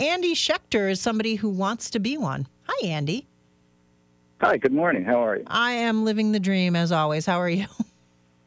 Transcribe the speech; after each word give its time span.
Andy 0.00 0.34
Shecktor 0.34 0.90
is 0.90 1.00
somebody 1.00 1.36
who 1.36 1.48
wants 1.48 1.90
to 1.90 1.98
be 1.98 2.16
one. 2.16 2.46
Hi, 2.64 2.86
Andy. 2.86 3.26
Hi, 4.40 4.56
good 4.56 4.72
morning. 4.72 5.04
How 5.04 5.24
are 5.24 5.36
you? 5.36 5.44
I 5.48 5.72
am 5.72 6.04
living 6.04 6.30
the 6.32 6.38
dream 6.38 6.76
as 6.76 6.92
always. 6.92 7.26
How 7.26 7.40
are 7.40 7.48
you? 7.48 7.66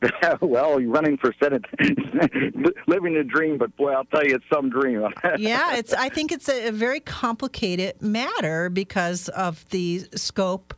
well, 0.41 0.79
you're 0.79 0.89
running 0.89 1.17
for 1.17 1.31
Senate, 1.39 1.63
living 2.87 3.13
the 3.13 3.23
dream, 3.23 3.59
but 3.59 3.75
boy, 3.77 3.91
I'll 3.91 4.05
tell 4.05 4.25
you, 4.25 4.35
it's 4.35 4.45
some 4.51 4.69
dream. 4.69 5.07
yeah, 5.37 5.75
it's. 5.75 5.93
I 5.93 6.09
think 6.09 6.31
it's 6.31 6.49
a, 6.49 6.69
a 6.69 6.71
very 6.71 6.99
complicated 6.99 8.01
matter 8.01 8.69
because 8.69 9.29
of 9.29 9.69
the 9.69 10.07
scope 10.15 10.73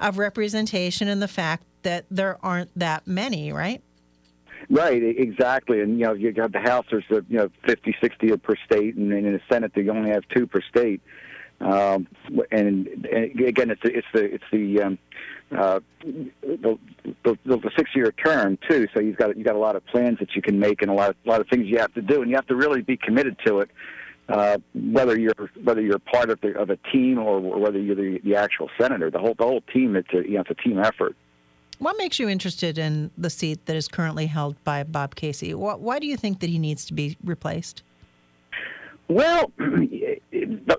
of 0.00 0.16
representation 0.16 1.06
and 1.08 1.20
the 1.20 1.28
fact 1.28 1.64
that 1.82 2.06
there 2.10 2.38
aren't 2.42 2.70
that 2.78 3.06
many, 3.06 3.52
right? 3.52 3.82
Right, 4.72 5.02
exactly. 5.02 5.82
And 5.82 5.98
you 5.98 6.06
know, 6.06 6.14
you 6.14 6.32
got 6.32 6.50
the 6.50 6.58
House. 6.58 6.86
There's 6.90 7.04
you 7.10 7.36
know 7.36 7.50
50, 7.66 7.94
60 8.00 8.36
per 8.38 8.54
state, 8.64 8.96
and 8.96 9.12
in 9.12 9.24
the 9.24 9.40
Senate, 9.50 9.72
they 9.74 9.86
only 9.90 10.10
have 10.10 10.22
two 10.34 10.46
per 10.46 10.62
state. 10.62 11.02
Um, 11.60 12.08
and, 12.50 12.86
and 12.86 13.40
again, 13.40 13.70
it's 13.70 13.82
the, 13.82 13.94
it's 13.94 14.06
the 14.14 14.34
it's 14.34 14.44
the 14.50 14.82
um, 14.82 14.98
uh, 15.54 15.80
the, 16.00 16.78
the, 17.22 17.36
the 17.44 17.70
six-year 17.76 18.12
term 18.12 18.58
too. 18.66 18.88
So 18.94 19.00
you've 19.00 19.18
got 19.18 19.36
you 19.36 19.44
got 19.44 19.56
a 19.56 19.58
lot 19.58 19.76
of 19.76 19.84
plans 19.84 20.18
that 20.20 20.34
you 20.34 20.40
can 20.40 20.58
make, 20.58 20.80
and 20.80 20.90
a 20.90 20.94
lot 20.94 21.10
of, 21.10 21.16
a 21.26 21.28
lot 21.28 21.42
of 21.42 21.48
things 21.48 21.66
you 21.66 21.78
have 21.78 21.92
to 21.92 22.00
do, 22.00 22.22
and 22.22 22.30
you 22.30 22.36
have 22.36 22.46
to 22.46 22.56
really 22.56 22.80
be 22.80 22.96
committed 22.96 23.36
to 23.44 23.58
it. 23.58 23.70
Uh, 24.30 24.56
whether 24.74 25.18
you're 25.18 25.50
whether 25.62 25.82
you're 25.82 25.98
part 25.98 26.30
of 26.30 26.40
the 26.40 26.58
of 26.58 26.70
a 26.70 26.78
team 26.90 27.18
or, 27.18 27.40
or 27.40 27.58
whether 27.58 27.78
you're 27.78 27.94
the, 27.94 28.20
the 28.24 28.36
actual 28.36 28.70
senator, 28.80 29.10
the 29.10 29.18
whole 29.18 29.34
the 29.38 29.44
whole 29.44 29.60
team, 29.70 29.96
it's 29.96 30.08
a 30.14 30.26
you 30.26 30.36
know 30.36 30.40
it's 30.40 30.50
a 30.50 30.54
team 30.54 30.78
effort. 30.78 31.14
What 31.82 31.98
makes 31.98 32.20
you 32.20 32.28
interested 32.28 32.78
in 32.78 33.10
the 33.18 33.28
seat 33.28 33.66
that 33.66 33.74
is 33.74 33.88
currently 33.88 34.26
held 34.26 34.54
by 34.62 34.84
Bob 34.84 35.16
Casey? 35.16 35.52
Why 35.52 35.98
do 35.98 36.06
you 36.06 36.16
think 36.16 36.38
that 36.38 36.48
he 36.48 36.56
needs 36.56 36.84
to 36.84 36.94
be 36.94 37.16
replaced? 37.24 37.82
Well, 39.08 39.50
the, 39.58 40.78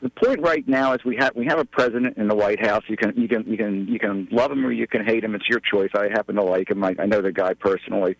the, 0.00 0.10
point 0.10 0.40
right 0.40 0.66
now 0.68 0.92
is 0.92 1.04
we 1.04 1.16
have 1.16 1.34
we 1.34 1.46
have 1.46 1.58
a 1.58 1.64
president 1.64 2.16
in 2.16 2.28
the 2.28 2.34
White 2.36 2.64
House. 2.64 2.84
You 2.86 2.96
can 2.96 3.12
you 3.16 3.26
can 3.26 3.42
you 3.44 3.56
can 3.56 3.88
you 3.88 3.98
can 3.98 4.28
love 4.30 4.52
him 4.52 4.64
or 4.64 4.70
you 4.70 4.86
can 4.86 5.04
hate 5.04 5.24
him. 5.24 5.34
It's 5.34 5.48
your 5.48 5.58
choice. 5.58 5.90
I 5.96 6.06
happen 6.12 6.36
to 6.36 6.44
like 6.44 6.70
him. 6.70 6.84
I, 6.84 6.94
I 6.96 7.06
know 7.06 7.20
the 7.20 7.32
guy 7.32 7.54
personally. 7.54 8.16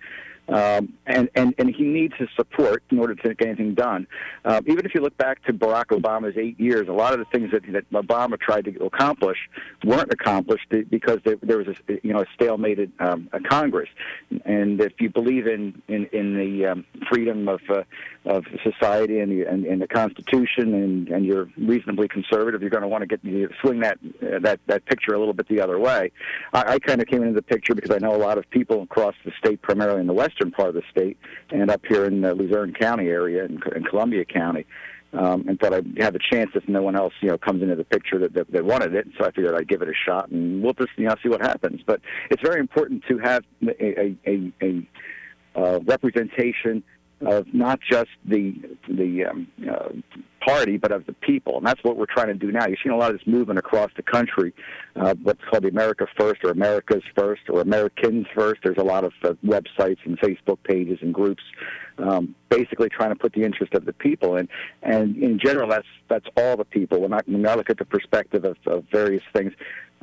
Um, 0.48 0.92
and, 1.06 1.30
and, 1.34 1.54
and 1.58 1.74
he 1.74 1.84
needs 1.84 2.14
his 2.18 2.28
support 2.36 2.82
in 2.90 2.98
order 2.98 3.14
to 3.14 3.34
get 3.34 3.48
anything 3.48 3.74
done. 3.74 4.06
Uh, 4.44 4.60
even 4.66 4.84
if 4.84 4.94
you 4.94 5.00
look 5.00 5.16
back 5.16 5.42
to 5.44 5.52
Barack 5.52 5.86
Obama's 5.86 6.36
eight 6.36 6.60
years, 6.60 6.86
a 6.88 6.92
lot 6.92 7.14
of 7.14 7.18
the 7.18 7.24
things 7.26 7.50
that, 7.52 7.62
that 7.72 7.90
Obama 7.92 8.38
tried 8.38 8.66
to 8.66 8.84
accomplish 8.84 9.38
weren't 9.84 10.12
accomplished 10.12 10.66
because 10.90 11.18
there, 11.24 11.36
there 11.42 11.58
was 11.58 11.68
a, 11.68 11.74
you 12.02 12.12
know, 12.12 12.20
a 12.20 12.26
stalemated 12.42 12.90
um, 13.00 13.28
a 13.32 13.40
Congress. 13.40 13.88
And 14.44 14.80
if 14.80 14.92
you 15.00 15.08
believe 15.08 15.46
in, 15.46 15.80
in, 15.88 16.06
in 16.12 16.36
the 16.36 16.66
um, 16.66 16.84
freedom 17.08 17.48
of, 17.48 17.60
uh, 17.70 17.84
of 18.26 18.44
society 18.62 19.20
and 19.20 19.32
the, 19.32 19.46
and, 19.46 19.64
and 19.64 19.80
the 19.80 19.88
Constitution 19.88 20.74
and, 20.74 21.08
and 21.08 21.24
you're 21.24 21.48
reasonably 21.56 22.08
conservative, 22.08 22.60
you're 22.60 22.70
going 22.70 22.82
to 22.82 22.88
want 22.88 23.00
to 23.00 23.06
get 23.06 23.24
you 23.24 23.48
swing 23.62 23.80
that, 23.80 23.98
uh, 24.22 24.40
that, 24.40 24.60
that 24.66 24.84
picture 24.84 25.14
a 25.14 25.18
little 25.18 25.34
bit 25.34 25.48
the 25.48 25.60
other 25.60 25.78
way. 25.78 26.12
I, 26.52 26.74
I 26.74 26.78
kind 26.80 27.00
of 27.00 27.06
came 27.06 27.22
into 27.22 27.34
the 27.34 27.42
picture 27.42 27.74
because 27.74 27.90
I 27.90 27.98
know 27.98 28.14
a 28.14 28.18
lot 28.18 28.36
of 28.36 28.48
people 28.50 28.82
across 28.82 29.14
the 29.24 29.32
state, 29.38 29.62
primarily 29.62 30.00
in 30.00 30.06
the 30.06 30.12
West, 30.12 30.33
western 30.34 30.50
part 30.50 30.68
of 30.68 30.74
the 30.74 30.82
state 30.90 31.16
and 31.50 31.70
up 31.70 31.82
here 31.88 32.04
in 32.04 32.20
the 32.20 32.34
Luzerne 32.34 32.72
County 32.72 33.08
area 33.08 33.44
and 33.44 33.62
in, 33.64 33.76
in 33.76 33.84
Columbia 33.84 34.24
County. 34.24 34.66
Um, 35.12 35.46
and 35.46 35.60
thought 35.60 35.72
I'd 35.72 35.96
have 35.98 36.16
a 36.16 36.18
chance 36.18 36.50
if 36.56 36.68
no 36.68 36.82
one 36.82 36.96
else, 36.96 37.12
you 37.20 37.28
know, 37.28 37.38
comes 37.38 37.62
into 37.62 37.76
the 37.76 37.84
picture 37.84 38.18
that, 38.18 38.34
that, 38.34 38.50
that 38.50 38.64
wanted 38.64 38.96
it. 38.96 39.06
So 39.16 39.24
I 39.24 39.30
figured 39.30 39.54
I'd 39.54 39.68
give 39.68 39.80
it 39.80 39.88
a 39.88 39.92
shot, 39.94 40.28
and 40.30 40.60
we'll 40.60 40.72
just, 40.72 40.90
you 40.96 41.06
know, 41.06 41.14
see 41.22 41.28
what 41.28 41.40
happens. 41.40 41.82
But 41.86 42.00
it's 42.30 42.42
very 42.42 42.58
important 42.58 43.04
to 43.08 43.18
have 43.18 43.44
a, 43.62 44.00
a, 44.00 44.16
a, 44.26 44.52
a 44.60 44.88
uh, 45.54 45.78
representation 45.84 46.82
of 47.20 47.52
not 47.52 47.80
just 47.80 48.10
the 48.24 48.54
the 48.88 49.24
um, 49.24 49.48
uh, 49.70 49.88
party, 50.46 50.76
but 50.76 50.92
of 50.92 51.06
the 51.06 51.12
people, 51.12 51.56
and 51.58 51.66
that's 51.66 51.82
what 51.82 51.96
we're 51.96 52.06
trying 52.06 52.26
to 52.28 52.34
do 52.34 52.52
now. 52.52 52.66
You've 52.66 52.78
seen 52.82 52.92
a 52.92 52.96
lot 52.96 53.12
of 53.12 53.18
this 53.18 53.26
movement 53.26 53.58
across 53.58 53.90
the 53.96 54.02
country, 54.02 54.52
uh, 54.96 55.14
what's 55.22 55.40
called 55.50 55.64
the 55.64 55.68
America 55.68 56.06
First 56.18 56.44
or 56.44 56.50
America's 56.50 57.02
First 57.16 57.42
or 57.48 57.60
Americans 57.60 58.26
First. 58.34 58.60
There's 58.62 58.78
a 58.78 58.84
lot 58.84 59.04
of 59.04 59.12
uh, 59.22 59.34
websites 59.44 59.98
and 60.04 60.18
Facebook 60.20 60.58
pages 60.64 60.98
and 61.00 61.14
groups, 61.14 61.42
um, 61.98 62.34
basically 62.50 62.88
trying 62.88 63.10
to 63.10 63.16
put 63.16 63.32
the 63.32 63.42
interest 63.42 63.74
of 63.74 63.84
the 63.84 63.92
people, 63.92 64.36
and 64.36 64.48
and 64.82 65.16
in 65.16 65.38
general, 65.38 65.68
that's 65.68 65.86
that's 66.08 66.26
all 66.36 66.56
the 66.56 66.64
people. 66.64 67.00
When 67.00 67.12
I, 67.12 67.20
when 67.26 67.46
I 67.46 67.54
look 67.54 67.70
at 67.70 67.78
the 67.78 67.86
perspective 67.86 68.44
of, 68.44 68.56
of 68.66 68.84
various 68.92 69.22
things, 69.34 69.52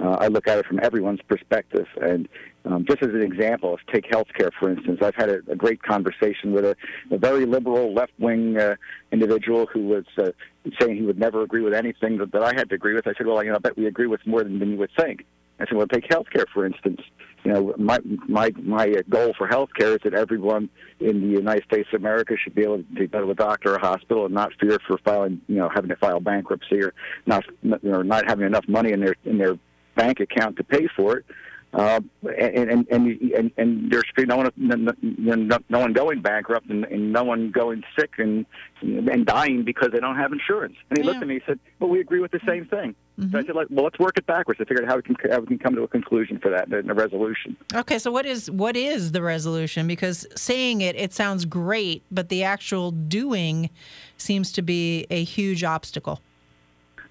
uh, 0.01 0.17
I 0.19 0.28
look 0.28 0.47
at 0.47 0.57
it 0.57 0.66
from 0.66 0.79
everyone's 0.81 1.22
perspective. 1.28 1.88
And 2.01 2.28
um, 2.66 2.85
just 2.85 3.01
as 3.03 3.09
an 3.09 3.22
example, 3.22 3.72
let's 3.72 3.84
take 3.94 4.09
healthcare, 4.09 4.51
for 4.59 4.69
instance. 4.69 5.00
I've 5.01 5.16
had 5.16 5.29
a, 5.29 5.39
a 5.50 5.56
great 5.56 5.81
conversation 5.84 6.51
with 6.51 6.66
a, 6.66 6.75
a 7.12 7.17
very 7.17 7.45
liberal 7.45 7.94
left 7.94 8.13
wing 8.19 8.57
uh, 8.57 8.75
individual 9.12 9.67
who 9.67 9.88
was 9.88 10.06
uh, 10.17 10.31
saying 10.79 10.95
he 10.95 11.03
would 11.03 11.19
never 11.19 11.41
agree 11.44 11.62
with 11.62 11.73
anything 11.73 12.17
that, 12.17 12.31
that 12.31 12.44
I 12.44 12.53
had 12.56 12.69
to 12.69 12.75
agree 12.75 12.94
with. 12.94 13.07
I 13.07 13.13
said, 13.17 13.28
well, 13.28 13.44
you 13.44 13.51
know, 13.51 13.57
I 13.57 13.59
bet 13.59 13.78
we 13.78 13.88
agree 13.88 14.07
with 14.07 14.25
more 14.25 14.44
than, 14.44 14.59
than 14.59 14.72
you 14.72 14.78
would 14.78 14.91
think. 15.00 15.25
I 15.59 15.66
said, 15.66 15.78
well, 15.78 15.88
take 15.88 16.07
healthcare, 16.07 16.45
for 16.51 16.66
instance. 16.66 17.01
You 17.44 17.53
know, 17.53 17.75
my 17.78 18.00
my 18.28 18.51
my 18.62 18.95
goal 19.09 19.33
for 19.35 19.47
healthcare 19.47 19.95
is 19.95 20.00
that 20.03 20.13
everyone 20.13 20.69
in 21.00 21.22
the 21.22 21.28
United 21.28 21.63
States 21.63 21.89
of 21.94 22.00
America 22.00 22.35
should 22.38 22.53
be 22.53 22.63
able 22.63 22.83
to 22.97 23.07
go 23.07 23.22
to 23.22 23.31
a 23.31 23.35
doctor 23.35 23.73
or 23.73 23.75
a 23.75 23.79
hospital 23.79 24.25
and 24.25 24.33
not 24.33 24.51
fear 24.59 24.78
for 24.88 24.97
filing, 25.00 25.41
you 25.47 25.56
know, 25.56 25.69
having 25.73 25.89
to 25.89 25.95
file 25.95 26.19
bankruptcy 26.19 26.81
or 26.81 26.94
not, 27.25 27.44
you 27.63 27.78
know, 27.83 28.01
not 28.03 28.25
having 28.28 28.45
enough 28.45 28.68
money 28.68 28.91
in 28.91 29.00
their 29.00 29.16
in 29.25 29.38
their 29.39 29.56
bank 29.96 30.19
account 30.19 30.57
to 30.57 30.63
pay 30.63 30.88
for 30.96 31.18
it. 31.18 31.25
Uh, 31.74 32.02
and, 32.38 32.69
and, 32.69 32.88
and, 32.91 33.22
and, 33.31 33.52
and 33.56 33.90
there's 33.90 34.03
no 34.18 34.35
one, 34.35 34.52
no, 34.57 35.57
no 35.69 35.79
one 35.79 35.94
going 35.94 36.22
bankrupt 36.22 36.69
and, 36.69 36.84
and 36.84 37.13
no 37.13 37.24
one 37.24 37.50
going 37.50 37.81
sick 37.97 38.16
and, 38.18 38.46
and 38.81 39.25
dying 39.25 39.63
because 39.63 39.90
they 39.94 40.01
don't 40.01 40.18
have 40.18 40.34
insurance. 40.34 40.75
And 40.90 40.97
he 40.97 41.03
yeah. 41.06 41.09
looked 41.09 41.22
at 41.22 41.30
me 41.30 41.35
and 41.35 41.44
said, 41.46 41.59
well, 41.80 41.90
we 41.90 42.01
agree 42.01 42.19
with 42.19 42.31
the 42.31 42.41
same 42.46 42.66
thing. 42.66 42.94
Mm-hmm. 43.18 43.31
So 43.31 43.40
I 43.40 43.44
said, 43.46 43.56
like, 43.56 43.68
well, 43.69 43.85
let's 43.85 43.97
work 44.00 44.18
it 44.18 44.25
backwards. 44.25 44.59
I 44.59 44.66
figure 44.66 44.84
out 44.84 44.90
how 44.90 44.97
we 44.97 45.01
can, 45.01 45.16
how 45.31 45.40
we 45.40 45.47
can 45.47 45.59
come 45.59 45.75
to 45.75 45.84
a 45.84 45.88
conclusion 45.88 46.40
for 46.40 46.50
that 46.51 46.68
and 46.68 46.91
a 46.91 46.94
resolution. 46.94 47.56
Okay. 47.74 48.00
So 48.00 48.12
what 48.12 48.25
is, 48.25 48.51
what 48.51 48.75
is 48.75 49.13
the 49.13 49.22
resolution? 49.22 49.88
Because 49.88 50.28
saying 50.35 50.81
it, 50.81 50.97
it 50.97 51.13
sounds 51.13 51.46
great, 51.46 52.03
but 52.12 52.28
the 52.28 52.44
actual 52.44 52.91
doing 52.91 53.69
seems 54.18 54.51
to 54.51 54.62
be 54.62 55.07
a 55.09 55.24
huge 55.24 55.63
obstacle. 55.63 56.19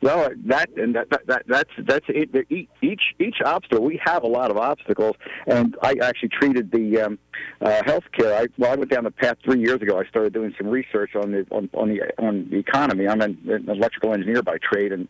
Well, 0.03 0.31
that 0.47 0.71
and 0.77 0.95
that, 0.95 1.11
that, 1.11 1.27
that 1.27 1.43
that's 1.47 1.71
that's 1.87 2.07
it. 2.09 2.47
Each 2.81 3.03
each 3.19 3.37
obstacle 3.45 3.85
we 3.85 4.01
have 4.03 4.23
a 4.23 4.27
lot 4.27 4.51
of 4.51 4.57
obstacles, 4.57 5.17
and 5.47 5.77
I 5.83 5.95
actually 6.01 6.31
treated 6.31 6.73
the 6.73 7.03
um, 7.03 7.19
uh, 7.61 7.83
healthcare. 7.83 8.33
I 8.35 8.47
well, 8.57 8.73
I 8.73 8.77
went 8.77 8.91
down 8.91 9.05
the 9.05 9.11
path 9.11 9.37
three 9.45 9.61
years 9.61 9.83
ago. 9.83 9.99
I 9.99 10.07
started 10.07 10.33
doing 10.33 10.55
some 10.57 10.69
research 10.69 11.15
on 11.15 11.33
the 11.33 11.47
on, 11.51 11.69
on 11.75 11.91
the 11.91 12.01
on 12.19 12.49
the 12.51 12.57
economy. 12.57 13.09
I'm 13.09 13.21
an, 13.21 13.39
an 13.47 13.69
electrical 13.69 14.15
engineer 14.15 14.43
by 14.43 14.57
trade 14.57 14.93
and 14.93 15.07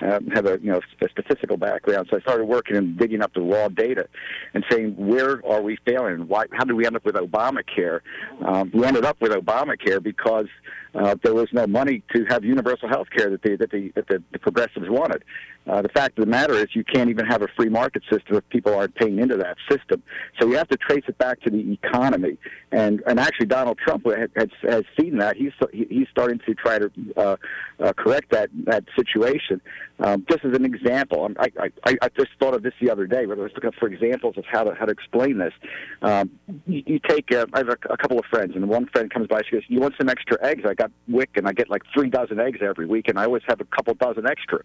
uh, 0.00 0.20
have 0.32 0.46
a 0.46 0.58
you 0.62 0.72
know 0.72 0.80
a 1.02 1.08
statistical 1.10 1.58
background. 1.58 2.08
So 2.10 2.16
I 2.16 2.20
started 2.20 2.46
working 2.46 2.76
and 2.76 2.96
digging 2.96 3.20
up 3.20 3.34
the 3.34 3.42
raw 3.42 3.68
data 3.68 4.08
and 4.54 4.64
saying 4.70 4.94
where 4.96 5.46
are 5.46 5.60
we 5.60 5.76
failing? 5.84 6.28
Why? 6.28 6.44
How 6.52 6.64
did 6.64 6.76
we 6.76 6.86
end 6.86 6.96
up 6.96 7.04
with 7.04 7.16
Obamacare? 7.16 8.00
Um, 8.46 8.70
we 8.72 8.86
ended 8.86 9.04
up 9.04 9.20
with 9.20 9.32
Obamacare 9.32 10.02
because 10.02 10.46
uh, 10.94 11.14
there 11.22 11.34
was 11.34 11.48
no 11.52 11.66
money 11.66 12.02
to 12.14 12.24
have 12.26 12.44
universal 12.44 12.88
health 12.88 13.08
care 13.16 13.30
that 13.30 13.42
the, 13.42 13.56
that, 13.56 13.70
the, 13.70 13.92
that 13.94 14.08
the, 14.08 14.22
the 14.32 14.38
progressives 14.38 14.88
wanted. 14.88 15.24
Uh, 15.66 15.82
the 15.82 15.88
fact 15.88 16.18
of 16.18 16.24
the 16.24 16.30
matter 16.30 16.54
is 16.54 16.66
you 16.74 16.84
can't 16.84 17.10
even 17.10 17.26
have 17.26 17.42
a 17.42 17.48
free 17.56 17.68
market 17.68 18.02
system 18.10 18.36
if 18.36 18.48
people 18.48 18.74
aren't 18.74 18.94
paying 18.94 19.18
into 19.18 19.36
that 19.36 19.56
system. 19.70 20.02
So 20.40 20.48
you 20.48 20.56
have 20.56 20.68
to 20.68 20.76
trace 20.76 21.04
it 21.06 21.18
back 21.18 21.40
to 21.42 21.50
the 21.50 21.72
economy. 21.72 22.38
And, 22.72 23.02
and 23.06 23.20
actually 23.20 23.46
Donald 23.46 23.78
Trump 23.78 24.06
has, 24.06 24.48
has 24.62 24.84
seen 24.98 25.18
that. 25.18 25.36
He's, 25.36 25.52
he's 25.72 26.08
starting 26.10 26.40
to 26.46 26.54
try 26.54 26.78
to 26.78 26.90
uh, 27.16 27.36
uh, 27.78 27.92
correct 27.92 28.30
that, 28.30 28.50
that 28.64 28.84
situation. 28.96 29.60
Um, 30.02 30.24
just 30.30 30.44
as 30.44 30.56
an 30.56 30.64
example, 30.64 31.28
I, 31.38 31.48
I, 31.58 31.96
I 32.00 32.08
just 32.16 32.30
thought 32.38 32.54
of 32.54 32.62
this 32.62 32.72
the 32.80 32.90
other 32.90 33.06
day, 33.06 33.26
where 33.26 33.36
I 33.36 33.42
was 33.42 33.52
looking 33.54 33.72
for 33.78 33.86
examples 33.86 34.38
of 34.38 34.44
how 34.46 34.64
to, 34.64 34.74
how 34.74 34.86
to 34.86 34.92
explain 34.92 35.38
this. 35.38 35.52
Um, 36.00 36.30
you, 36.66 36.82
you 36.86 37.00
take, 37.06 37.30
uh, 37.32 37.46
I 37.52 37.58
have 37.58 37.68
a, 37.68 37.76
a 37.90 37.96
couple 37.98 38.18
of 38.18 38.24
friends, 38.26 38.56
and 38.56 38.66
one 38.68 38.86
friend 38.86 39.10
comes 39.10 39.26
by, 39.26 39.42
she 39.42 39.56
goes, 39.56 39.62
you 39.68 39.78
want 39.78 39.94
some 39.98 40.08
extra 40.08 40.38
eggs? 40.42 40.62
I 40.66 40.72
got 40.72 40.90
WIC, 41.08 41.30
and 41.36 41.46
I 41.46 41.52
get 41.52 41.68
like 41.68 41.82
three 41.92 42.08
dozen 42.08 42.40
eggs 42.40 42.60
every 42.62 42.86
week, 42.86 43.08
and 43.08 43.18
I 43.18 43.24
always 43.24 43.42
have 43.46 43.60
a 43.60 43.66
couple 43.66 43.92
dozen 43.94 44.26
extra. 44.26 44.60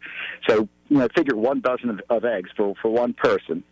So, 0.48 0.70
you 0.90 0.98
know, 0.98 1.08
figure 1.16 1.36
one 1.36 1.62
dozen 1.62 1.90
of, 1.90 2.02
of 2.10 2.26
eggs 2.26 2.50
for, 2.56 2.74
for 2.82 2.90
one 2.90 3.14
person. 3.14 3.64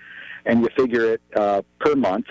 and 0.45 0.61
you 0.61 0.69
figure 0.75 1.13
it 1.13 1.21
uh, 1.35 1.61
per 1.79 1.95
month, 1.95 2.27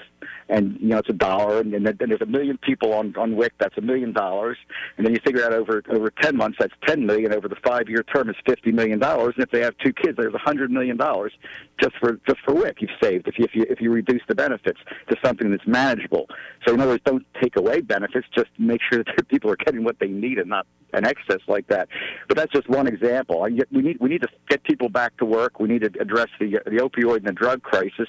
and 0.49 0.79
you 0.81 0.89
know 0.89 0.99
it's 0.99 1.09
a 1.09 1.15
dollar, 1.15 1.61
and 1.61 1.73
then, 1.73 1.97
there's 1.99 2.21
a 2.21 2.27
million 2.27 2.59
people 2.59 2.93
on 2.93 3.15
on 3.17 3.37
WIC. 3.37 3.53
That's 3.59 3.77
a 3.79 3.81
million 3.81 4.13
dollars, 4.13 4.59
and 4.97 5.07
then 5.07 5.15
you 5.15 5.21
figure 5.25 5.45
out 5.45 5.53
over 5.53 5.83
over 5.91 6.11
ten 6.21 6.37
months, 6.37 6.59
that's 6.61 6.75
ten 6.87 7.07
million. 7.07 7.33
Over 7.33 7.49
the 7.49 7.57
five 7.65 7.89
year 7.89 8.03
term, 8.03 8.29
is 8.31 8.37
fifty 8.47 8.73
million 8.73 8.99
dollars. 8.99 9.35
And 9.37 9.45
if 9.45 9.51
they 9.51 9.61
have 9.61 9.77
two 9.79 9.93
kids, 9.93 10.17
there's 10.17 10.35
a 10.35 10.39
hundred 10.39 10.71
million 10.71 10.97
dollars 10.97 11.33
just 11.81 11.97
for 11.99 12.19
just 12.27 12.41
for 12.45 12.55
WIC 12.55 12.81
you've 12.81 12.91
saved 13.03 13.29
if 13.29 13.39
you 13.39 13.45
if 13.45 13.55
you 13.55 13.67
if 13.69 13.81
you 13.81 13.91
reduce 13.91 14.23
the 14.29 14.35
benefits 14.35 14.79
to 15.09 15.17
something 15.25 15.51
that's 15.51 15.67
manageable. 15.67 16.27
So 16.67 16.75
in 16.75 16.81
other 16.81 16.93
words, 16.93 17.03
don't 17.05 17.27
take 17.41 17.57
away 17.57 17.81
benefits. 17.81 18.27
Just 18.35 18.51
make 18.59 18.81
sure 18.91 19.05
that 19.17 19.29
people 19.29 19.51
are 19.51 19.57
getting 19.57 19.85
what 19.85 19.99
they 19.99 20.09
need 20.09 20.39
and 20.39 20.49
not 20.49 20.67
an 20.93 21.07
excess 21.07 21.41
like 21.49 21.67
that. 21.69 21.89
But 22.29 22.37
that's 22.37 22.53
just 22.53 22.69
one 22.69 22.87
example. 22.87 23.41
We 23.43 23.83
need 23.83 23.99
we 24.01 24.09
need 24.09 24.23
to 24.23 24.29
get 24.49 24.63
people 24.65 24.89
back 24.89 25.17
to 25.19 25.25
work. 25.25 25.59
We 25.59 25.69
need 25.69 25.83
to 25.83 26.01
address 26.01 26.29
the 26.39 26.61
the 26.67 26.79
opioid 26.79 27.19
and 27.19 27.27
the 27.27 27.33
drug 27.33 27.63
crisis 27.63 28.09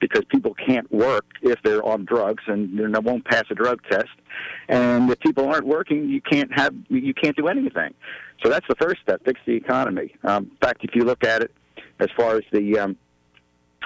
because 0.00 0.22
people 0.28 0.54
can't 0.54 0.90
work 0.92 1.26
if 1.52 1.62
they're 1.62 1.84
on 1.84 2.04
drugs 2.04 2.42
and 2.46 2.78
they 2.78 2.98
won't 2.98 3.24
pass 3.24 3.44
a 3.50 3.54
drug 3.54 3.80
test. 3.90 4.10
And 4.68 5.10
if 5.10 5.20
people 5.20 5.48
aren't 5.48 5.66
working, 5.66 6.08
you 6.08 6.20
can't 6.20 6.50
have 6.52 6.74
you 6.88 7.14
can't 7.14 7.36
do 7.36 7.48
anything. 7.48 7.94
So 8.42 8.50
that's 8.50 8.66
the 8.68 8.76
first 8.76 9.00
step: 9.02 9.22
fix 9.24 9.40
the 9.46 9.54
economy. 9.54 10.14
Um, 10.24 10.44
in 10.44 10.56
fact, 10.60 10.84
if 10.84 10.94
you 10.94 11.02
look 11.04 11.24
at 11.24 11.42
it 11.42 11.52
as 12.00 12.08
far 12.16 12.36
as 12.36 12.42
the 12.52 12.78
um, 12.78 12.96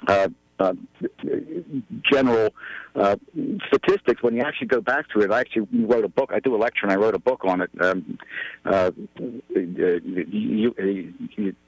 uh, 0.06 0.28
uh, 0.58 0.72
general 2.10 2.54
uh, 2.94 3.16
statistics, 3.66 4.22
when 4.22 4.34
you 4.34 4.42
actually 4.42 4.68
go 4.68 4.80
back 4.80 5.08
to 5.10 5.20
it, 5.20 5.30
I 5.30 5.40
actually 5.40 5.66
wrote 5.72 6.04
a 6.04 6.08
book. 6.08 6.30
I 6.32 6.40
do 6.40 6.54
a 6.54 6.56
lecture 6.56 6.84
and 6.84 6.92
I 6.92 6.96
wrote 6.96 7.14
a 7.14 7.18
book 7.18 7.44
on 7.44 7.60
it. 7.60 7.70
Um, 7.80 8.18
uh, 8.64 8.90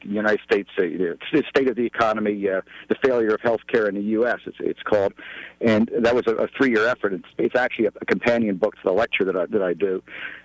the, 0.08 0.14
United 0.14 0.40
States, 0.44 0.68
uh, 0.78 0.82
the 0.82 1.42
state 1.48 1.68
of 1.68 1.76
the 1.76 1.86
economy, 1.86 2.48
uh, 2.48 2.60
the 2.88 2.96
failure 3.04 3.34
of 3.34 3.40
healthcare 3.40 3.88
in 3.88 3.94
the 3.94 4.02
U.S. 4.02 4.38
It's, 4.46 4.56
it's 4.60 4.82
called, 4.82 5.12
and 5.60 5.90
that 5.98 6.14
was 6.14 6.24
a, 6.26 6.34
a 6.34 6.48
three-year 6.48 6.86
effort. 6.86 7.12
It's, 7.14 7.28
it's 7.38 7.56
actually 7.56 7.86
a, 7.86 7.92
a 8.00 8.04
companion 8.06 8.56
book 8.56 8.74
to 8.76 8.82
the 8.84 8.92
lecture 8.92 9.24
that 9.24 9.36
I 9.36 9.46
that 9.46 9.62
I 9.62 9.74
do, 9.74 10.02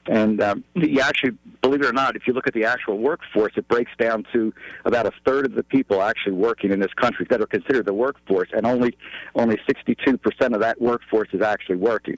and 0.07 0.41
um, 0.41 0.63
you 0.75 0.99
actually, 0.99 1.37
believe 1.61 1.81
it 1.81 1.87
or 1.87 1.93
not, 1.93 2.15
if 2.15 2.27
you 2.27 2.33
look 2.33 2.47
at 2.47 2.53
the 2.53 2.65
actual 2.65 2.97
workforce, 2.97 3.53
it 3.55 3.67
breaks 3.67 3.91
down 3.99 4.25
to 4.33 4.53
about 4.85 5.05
a 5.05 5.11
third 5.25 5.45
of 5.45 5.53
the 5.53 5.63
people 5.63 6.01
actually 6.01 6.33
working 6.33 6.71
in 6.71 6.79
this 6.79 6.93
country 6.93 7.25
that 7.29 7.41
are 7.41 7.47
considered 7.47 7.85
the 7.85 7.93
workforce, 7.93 8.49
and 8.53 8.65
only 8.65 8.97
only 9.35 9.57
62 9.67 10.17
percent 10.17 10.53
of 10.53 10.61
that 10.61 10.81
workforce 10.81 11.29
is 11.33 11.41
actually 11.41 11.77
working. 11.77 12.17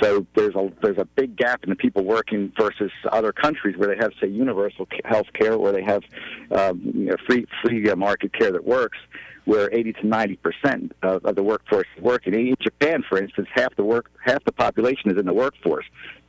So 0.00 0.26
there's 0.34 0.54
a 0.54 0.72
there's 0.82 0.98
a 0.98 1.04
big 1.04 1.36
gap 1.36 1.62
in 1.64 1.70
the 1.70 1.76
people 1.76 2.04
working 2.04 2.52
versus 2.58 2.90
other 3.12 3.32
countries 3.32 3.76
where 3.76 3.88
they 3.88 3.96
have 3.96 4.12
say 4.20 4.28
universal 4.28 4.86
health 5.04 5.26
care, 5.34 5.58
where 5.58 5.72
they 5.72 5.82
have 5.82 6.02
um, 6.50 6.80
you 6.84 7.06
know, 7.06 7.16
free 7.26 7.46
free 7.62 7.90
uh, 7.90 7.96
market 7.96 8.32
care 8.32 8.52
that 8.52 8.64
works 8.64 8.98
where 9.46 9.72
80 9.72 9.94
to 9.94 10.06
90 10.06 10.36
percent 10.36 10.92
of, 11.02 11.24
of 11.24 11.34
the 11.34 11.42
workforce 11.42 11.86
is 11.96 12.02
working. 12.02 12.34
In 12.34 12.54
Japan, 12.60 13.02
for 13.08 13.18
instance, 13.18 13.48
half 13.52 13.74
the 13.76 13.84
work 13.84 14.10
half 14.24 14.44
the 14.44 14.52
population 14.52 15.10
is 15.10 15.18
in 15.18 15.26
the 15.26 15.34
workforce 15.34 15.86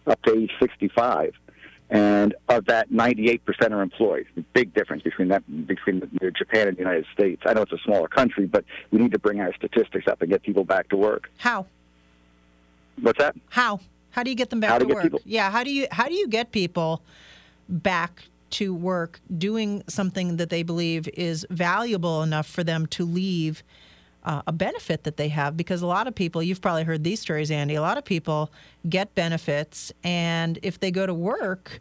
up 0.08 0.22
to 0.24 0.36
age 0.36 0.52
65 0.60 1.34
and 1.92 2.34
of 2.48 2.66
that, 2.68 2.90
98% 2.90 3.42
are 3.72 3.82
employed. 3.82 4.26
Big 4.54 4.74
difference 4.74 5.04
between 5.04 5.28
that 5.28 5.44
between 5.68 6.02
Japan 6.38 6.70
and 6.70 6.78
the 6.78 6.82
United 6.82 7.06
States. 7.14 7.42
I 7.46 7.54
know 7.54 7.64
it's 7.64 7.74
a 7.74 7.78
smaller 7.84 8.08
country, 8.08 8.46
but 8.46 8.64
we 8.92 9.00
need 9.00 9.12
to 9.12 9.20
bring 9.20 9.42
our 9.42 9.54
statistics 9.56 10.08
up 10.08 10.22
and 10.22 10.32
get 10.32 10.42
people 10.42 10.64
back 10.64 10.88
to 10.90 10.96
work. 10.96 11.30
How? 11.38 11.66
What's 13.00 13.20
that? 13.20 13.36
How? 13.50 13.80
How 14.12 14.24
do 14.24 14.30
you 14.30 14.36
get 14.36 14.50
them 14.50 14.60
back 14.60 14.72
how 14.72 14.80
to, 14.80 14.86
to 14.86 14.94
work? 14.94 15.04
People? 15.04 15.22
Yeah, 15.26 15.50
how 15.50 15.64
do 15.64 15.72
you 15.72 15.88
how 15.92 16.08
do 16.08 16.14
you 16.14 16.28
get 16.28 16.52
people 16.52 17.02
back 17.70 18.24
to 18.52 18.74
work 18.74 19.20
doing 19.38 19.84
something 19.88 20.38
that 20.38 20.50
they 20.50 20.64
believe 20.64 21.08
is 21.14 21.46
valuable 21.50 22.22
enough 22.22 22.48
for 22.48 22.64
them 22.64 22.86
to 22.86 23.06
leave 23.06 23.64
uh, 24.24 24.42
a 24.46 24.52
benefit 24.52 25.04
that 25.04 25.18
they 25.18 25.30
have 25.30 25.58
because 25.58 25.82
a 25.82 25.88
lot 25.88 26.08
of 26.08 26.14
people 26.14 26.44
you've 26.44 26.62
probably 26.62 26.84
heard 26.84 27.04
these 27.04 27.20
stories 27.20 27.50
andy 27.50 27.74
a 27.74 27.82
lot 27.82 27.98
of 27.98 28.06
people 28.06 28.52
get 28.88 29.16
benefits 29.16 29.92
and 30.04 30.60
if 30.62 30.80
they 30.80 30.92
go 30.92 31.08
to 31.08 31.14
work 31.14 31.80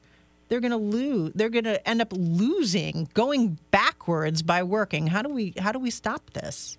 they're 0.48 0.60
going 0.60 0.70
to 0.70 0.76
lose 0.76 1.32
they're 1.34 1.50
going 1.50 1.64
to 1.64 1.86
end 1.86 2.00
up 2.00 2.08
losing 2.12 3.08
going 3.12 3.58
backwards 3.70 4.42
by 4.42 4.62
working 4.62 5.06
how 5.06 5.20
do 5.20 5.28
we 5.28 5.52
how 5.58 5.70
do 5.70 5.78
we 5.78 5.90
stop 5.90 6.30
this 6.30 6.78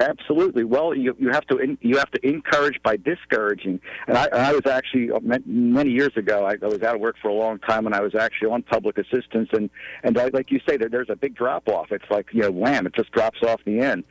Absolutely. 0.00 0.64
Well, 0.64 0.94
you 0.94 1.14
you 1.18 1.28
have 1.28 1.46
to 1.48 1.58
in, 1.58 1.76
you 1.82 1.98
have 1.98 2.10
to 2.12 2.26
encourage 2.26 2.82
by 2.82 2.96
discouraging. 2.96 3.80
And 4.06 4.16
I, 4.16 4.28
I 4.32 4.52
was 4.52 4.66
actually 4.66 5.10
uh, 5.10 5.20
many 5.44 5.90
years 5.90 6.16
ago. 6.16 6.46
I, 6.46 6.54
I 6.62 6.66
was 6.66 6.82
out 6.82 6.94
of 6.94 7.02
work 7.02 7.16
for 7.20 7.28
a 7.28 7.34
long 7.34 7.58
time, 7.58 7.84
and 7.84 7.94
I 7.94 8.00
was 8.00 8.14
actually 8.14 8.50
on 8.50 8.62
public 8.62 8.96
assistance. 8.96 9.50
And 9.52 9.68
and 10.04 10.16
I, 10.16 10.28
like 10.28 10.50
you 10.50 10.60
say, 10.66 10.78
there, 10.78 10.88
there's 10.88 11.10
a 11.10 11.16
big 11.16 11.34
drop 11.34 11.68
off. 11.68 11.92
It's 11.92 12.10
like 12.10 12.28
you 12.32 12.42
know, 12.42 12.50
wham! 12.50 12.86
It 12.86 12.94
just 12.94 13.12
drops 13.12 13.42
off 13.42 13.60
the 13.66 13.80
end. 13.80 14.04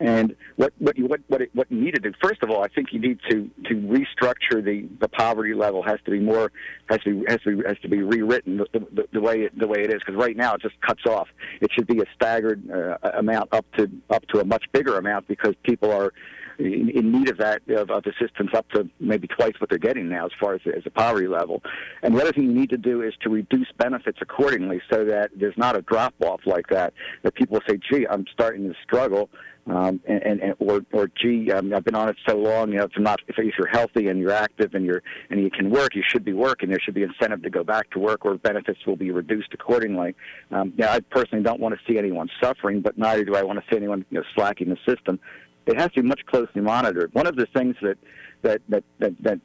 And 0.00 0.36
what 0.56 0.72
what 0.78 0.96
you 0.96 1.06
what 1.06 1.20
what, 1.28 1.42
it, 1.42 1.50
what 1.54 1.70
you 1.70 1.80
need 1.80 1.94
to 1.94 2.00
do 2.00 2.12
first 2.22 2.42
of 2.42 2.50
all, 2.50 2.62
I 2.62 2.68
think 2.68 2.92
you 2.92 3.00
need 3.00 3.18
to 3.30 3.50
to 3.64 3.74
restructure 3.74 4.64
the 4.64 4.88
the 5.00 5.08
poverty 5.08 5.54
level 5.54 5.82
has 5.82 5.98
to 6.04 6.10
be 6.10 6.20
more 6.20 6.52
has 6.88 7.00
to 7.00 7.20
be, 7.20 7.26
has 7.28 7.40
to 7.42 7.56
be, 7.56 7.62
has 7.66 7.78
to 7.82 7.88
be 7.88 8.02
rewritten 8.02 8.58
the, 8.58 8.66
the, 8.72 9.08
the 9.12 9.20
way 9.20 9.42
it, 9.42 9.58
the 9.58 9.66
way 9.66 9.82
it 9.82 9.92
is 9.92 10.00
because 10.04 10.14
right 10.14 10.36
now 10.36 10.54
it 10.54 10.62
just 10.62 10.80
cuts 10.82 11.02
off. 11.06 11.28
It 11.60 11.70
should 11.72 11.86
be 11.86 11.98
a 11.98 12.04
staggered 12.14 12.62
uh, 12.70 12.98
amount 13.14 13.52
up 13.52 13.66
to 13.76 13.90
up 14.10 14.24
to 14.28 14.40
a 14.40 14.44
much 14.44 14.64
bigger 14.72 14.98
amount 14.98 15.26
because 15.26 15.54
people 15.64 15.90
are 15.90 16.12
in, 16.58 16.90
in 16.90 17.12
need 17.12 17.30
of 17.30 17.38
that 17.38 17.62
of, 17.68 17.90
of 17.90 18.04
assistance 18.06 18.50
up 18.54 18.68
to 18.70 18.88
maybe 19.00 19.26
twice 19.28 19.52
what 19.58 19.70
they're 19.70 19.78
getting 19.78 20.08
now 20.08 20.26
as 20.26 20.32
far 20.38 20.54
as 20.54 20.60
as 20.66 20.82
a 20.86 20.90
poverty 20.90 21.28
level. 21.28 21.62
And 22.02 22.16
the 22.16 22.20
other 22.20 22.32
thing 22.32 22.44
you 22.44 22.52
need 22.52 22.70
to 22.70 22.76
do 22.78 23.02
is 23.02 23.14
to 23.22 23.30
reduce 23.30 23.68
benefits 23.78 24.18
accordingly 24.20 24.80
so 24.90 25.04
that 25.04 25.30
there's 25.36 25.56
not 25.56 25.76
a 25.76 25.82
drop 25.82 26.14
off 26.20 26.40
like 26.46 26.68
that. 26.68 26.92
That 27.22 27.34
people 27.34 27.60
say, 27.68 27.78
"Gee, 27.90 28.06
I'm 28.06 28.26
starting 28.32 28.68
to 28.68 28.74
struggle." 28.82 29.30
Um, 29.68 30.00
and, 30.08 30.40
and 30.40 30.54
or 30.58 30.80
or 30.92 31.10
gee, 31.20 31.52
um, 31.52 31.74
I've 31.74 31.84
been 31.84 31.94
on 31.94 32.08
it 32.08 32.16
so 32.26 32.36
long. 32.36 32.70
You 32.70 32.78
know, 32.78 32.84
if 32.84 32.98
not 32.98 33.20
if 33.28 33.36
you're 33.36 33.66
healthy 33.66 34.08
and 34.08 34.18
you're 34.18 34.32
active 34.32 34.74
and 34.74 34.84
you're 34.84 35.02
and 35.30 35.40
you 35.40 35.50
can 35.50 35.70
work, 35.70 35.94
you 35.94 36.02
should 36.06 36.24
be 36.24 36.32
working. 36.32 36.70
There 36.70 36.80
should 36.80 36.94
be 36.94 37.02
incentive 37.02 37.42
to 37.42 37.50
go 37.50 37.64
back 37.64 37.90
to 37.90 37.98
work, 37.98 38.24
or 38.24 38.36
benefits 38.36 38.80
will 38.86 38.96
be 38.96 39.10
reduced 39.10 39.52
accordingly. 39.52 40.14
Um, 40.50 40.72
yeah, 40.76 40.92
I 40.92 41.00
personally 41.00 41.44
don't 41.44 41.60
want 41.60 41.74
to 41.74 41.80
see 41.90 41.98
anyone 41.98 42.28
suffering, 42.42 42.80
but 42.80 42.96
neither 42.96 43.24
do 43.24 43.36
I 43.36 43.42
want 43.42 43.58
to 43.58 43.64
see 43.70 43.76
anyone 43.76 44.04
you 44.10 44.18
know, 44.18 44.24
slacking 44.34 44.70
the 44.70 44.78
system. 44.86 45.20
It 45.66 45.78
has 45.78 45.90
to 45.92 46.02
be 46.02 46.08
much 46.08 46.24
closely 46.24 46.62
monitored. 46.62 47.12
One 47.12 47.26
of 47.26 47.36
the 47.36 47.46
things 47.54 47.76
that 47.82 47.98
that 48.42 48.62
that 48.68 48.84
that, 49.00 49.12
that 49.20 49.40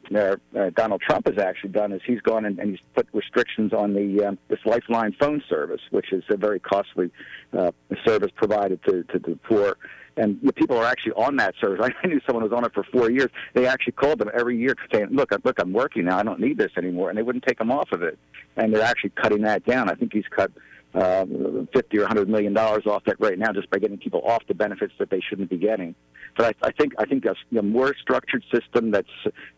uh, 0.54 0.58
uh, 0.58 0.70
Donald 0.74 1.02
Trump 1.02 1.26
has 1.26 1.38
actually 1.38 1.70
done 1.70 1.92
is 1.92 2.00
he's 2.06 2.20
gone 2.20 2.46
and, 2.46 2.58
and 2.58 2.70
he's 2.70 2.80
put 2.94 3.06
restrictions 3.12 3.72
on 3.74 3.92
the 3.92 4.24
um, 4.24 4.38
this 4.48 4.60
Lifeline 4.64 5.14
phone 5.20 5.42
service, 5.50 5.80
which 5.90 6.12
is 6.12 6.22
a 6.30 6.36
very 6.36 6.60
costly 6.60 7.10
uh, 7.52 7.72
service 8.06 8.30
provided 8.34 8.82
to, 8.84 9.02
to 9.04 9.18
the 9.18 9.38
poor 9.48 9.76
and 10.16 10.38
the 10.42 10.52
people 10.52 10.76
are 10.78 10.84
actually 10.84 11.12
on 11.12 11.36
that 11.36 11.54
service. 11.60 11.80
I 12.02 12.06
knew 12.06 12.20
someone 12.26 12.44
was 12.44 12.52
on 12.52 12.64
it 12.64 12.72
for 12.74 12.84
four 12.84 13.10
years. 13.10 13.30
They 13.54 13.66
actually 13.66 13.92
called 13.92 14.18
them 14.18 14.30
every 14.34 14.56
year 14.58 14.74
saying, 14.92 15.08
"Look, 15.10 15.32
look, 15.44 15.58
I'm 15.58 15.72
working 15.72 16.04
now. 16.04 16.18
I 16.18 16.22
don't 16.22 16.40
need 16.40 16.58
this 16.58 16.72
anymore," 16.76 17.08
and 17.08 17.18
they 17.18 17.22
wouldn't 17.22 17.44
take 17.44 17.58
them 17.58 17.70
off 17.70 17.92
of 17.92 18.02
it. 18.02 18.18
And 18.56 18.72
they're 18.72 18.82
actually 18.82 19.10
cutting 19.10 19.42
that 19.42 19.64
down. 19.64 19.90
I 19.90 19.94
think 19.94 20.12
he's 20.12 20.24
cut 20.30 20.52
uh, 20.94 21.24
50 21.72 21.98
or 21.98 22.02
100 22.02 22.28
million 22.28 22.52
dollars 22.52 22.86
off 22.86 23.04
that 23.06 23.16
right 23.18 23.38
now 23.38 23.52
just 23.52 23.68
by 23.70 23.78
getting 23.78 23.98
people 23.98 24.22
off 24.24 24.42
the 24.46 24.54
benefits 24.54 24.92
that 24.98 25.10
they 25.10 25.20
shouldn't 25.20 25.50
be 25.50 25.56
getting. 25.56 25.94
But 26.36 26.56
I, 26.62 26.68
I 26.68 26.72
think 26.72 26.94
I 26.98 27.04
think 27.04 27.24
a 27.24 27.34
you 27.50 27.56
know, 27.56 27.62
more 27.62 27.94
structured 28.00 28.44
system 28.52 28.90
that's 28.90 29.08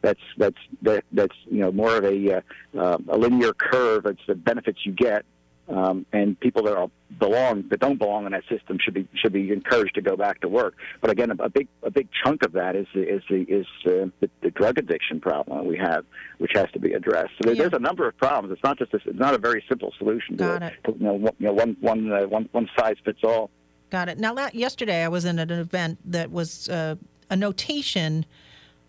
that's 0.03 0.21
that's 0.39 0.57
that, 0.83 1.05
that's 1.13 1.37
you 1.47 1.61
know 1.61 1.73
more 1.73 1.97
of 1.97 2.05
a 2.05 2.37
uh, 2.37 2.41
uh, 2.79 2.99
a 3.09 3.19
linear 3.19 3.53
curve. 3.53 4.07
It's 4.07 4.21
the 4.27 4.35
benefits 4.35 4.81
you 4.85 4.93
get 4.93 5.25
um, 5.69 6.07
and 6.13 6.39
people 6.39 6.63
that 6.63 6.77
are 6.77 6.91
belong 7.19 7.65
that 7.71 7.81
don't 7.81 7.99
belong 7.99 8.27
in 8.27 8.33
that 8.33 8.43
system 8.49 8.79
should 8.81 8.95
be 8.95 9.09
should 9.15 9.33
be 9.33 9.53
encouraged 9.53 9.95
to 9.95 10.03
go 10.03 10.17
back 10.17 10.41
to 10.41 10.49
work. 10.49 10.75
But 11.01 11.11
again, 11.11 11.31
a, 11.31 11.45
a 11.45 11.49
big 11.49 11.69
a 11.83 11.91
big 11.91 12.09
chunk 12.25 12.45
of 12.45 12.53
that 12.53 12.77
is 12.77 12.87
is 12.95 13.23
the 13.29 13.43
is 13.43 13.67
uh, 13.87 14.11
the, 14.21 14.31
the 14.43 14.51
drug 14.51 14.79
addiction 14.79 15.21
problem 15.21 15.59
that 15.59 15.65
we 15.65 15.77
have, 15.79 16.05
which 16.39 16.53
has 16.55 16.71
to 16.73 16.79
be 16.79 16.93
addressed. 16.93 17.33
So 17.43 17.51
yeah. 17.51 17.63
there's 17.63 17.73
a 17.73 17.79
number 17.79 18.07
of 18.09 18.17
problems. 18.17 18.53
It's 18.53 18.63
not 18.63 18.79
just 18.79 18.95
a, 18.95 18.97
it's 18.97 19.19
not 19.19 19.35
a 19.35 19.39
very 19.39 19.65
simple 19.69 19.93
solution. 19.99 20.37
Got 20.37 20.61
to 20.61 20.67
it. 20.67 20.75
To, 20.85 20.93
you 20.93 21.05
know, 21.05 21.15
one, 21.15 21.35
you 21.39 21.47
know, 21.47 21.53
one 21.53 21.77
one, 21.81 22.13
uh, 22.13 22.27
one 22.27 22.49
one 22.53 22.69
size 22.79 22.97
fits 23.05 23.21
all. 23.25 23.51
Got 23.91 24.09
it. 24.09 24.19
Now, 24.19 24.35
yesterday 24.53 25.05
I 25.05 25.09
was 25.09 25.25
in 25.25 25.39
an 25.39 25.51
event 25.51 25.99
that 26.11 26.31
was 26.31 26.69
uh, 26.69 26.97
a 27.31 27.37
notation 27.37 28.27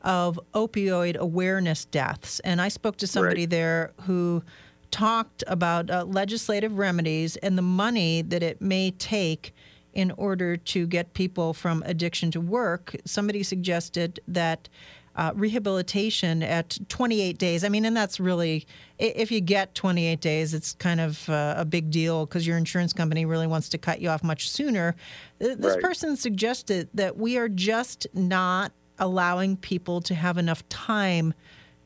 of 0.01 0.39
opioid 0.53 1.17
awareness 1.17 1.85
deaths, 1.85 2.39
and 2.41 2.61
I 2.61 2.69
spoke 2.69 2.97
to 2.97 3.07
somebody 3.07 3.41
right. 3.41 3.49
there 3.49 3.91
who 4.01 4.43
talked 4.91 5.43
about 5.47 5.89
uh, 5.89 6.03
legislative 6.05 6.77
remedies 6.77 7.35
and 7.37 7.57
the 7.57 7.63
money 7.63 8.21
that 8.21 8.43
it 8.43 8.61
may 8.61 8.91
take 8.91 9.53
in 9.93 10.11
order 10.11 10.55
to 10.55 10.85
get 10.85 11.13
people 11.13 11.53
from 11.53 11.83
addiction 11.85 12.29
to 12.31 12.39
work. 12.39 12.95
Somebody 13.05 13.43
suggested 13.43 14.19
that 14.27 14.69
uh, 15.17 15.31
rehabilitation 15.35 16.43
at 16.43 16.77
28 16.89 17.39
days. 17.39 17.63
I 17.63 17.69
mean, 17.69 17.85
and 17.85 17.97
that's 17.97 18.19
really, 18.19 18.67
if 18.99 19.31
you 19.31 19.41
get 19.41 19.73
28 19.73 20.21
days, 20.21 20.53
it's 20.53 20.73
kind 20.73 20.99
of 20.99 21.27
uh, 21.27 21.55
a 21.57 21.65
big 21.65 21.89
deal 21.89 22.27
because 22.27 22.45
your 22.45 22.57
insurance 22.57 22.93
company 22.93 23.25
really 23.25 23.47
wants 23.47 23.69
to 23.69 23.79
cut 23.79 23.99
you 23.99 24.09
off 24.09 24.23
much 24.23 24.49
sooner. 24.49 24.95
This 25.39 25.57
right. 25.57 25.81
person 25.81 26.15
suggested 26.15 26.87
that 26.93 27.17
we 27.17 27.37
are 27.37 27.49
just 27.49 28.05
not 28.13 28.71
allowing 28.99 29.57
people 29.57 30.01
to 30.01 30.13
have 30.13 30.37
enough 30.37 30.67
time 30.69 31.33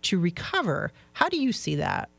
to 0.04 0.20
recover. 0.20 0.92
How 1.14 1.30
do 1.30 1.38
you 1.38 1.54
see 1.54 1.76
that? 1.76 2.10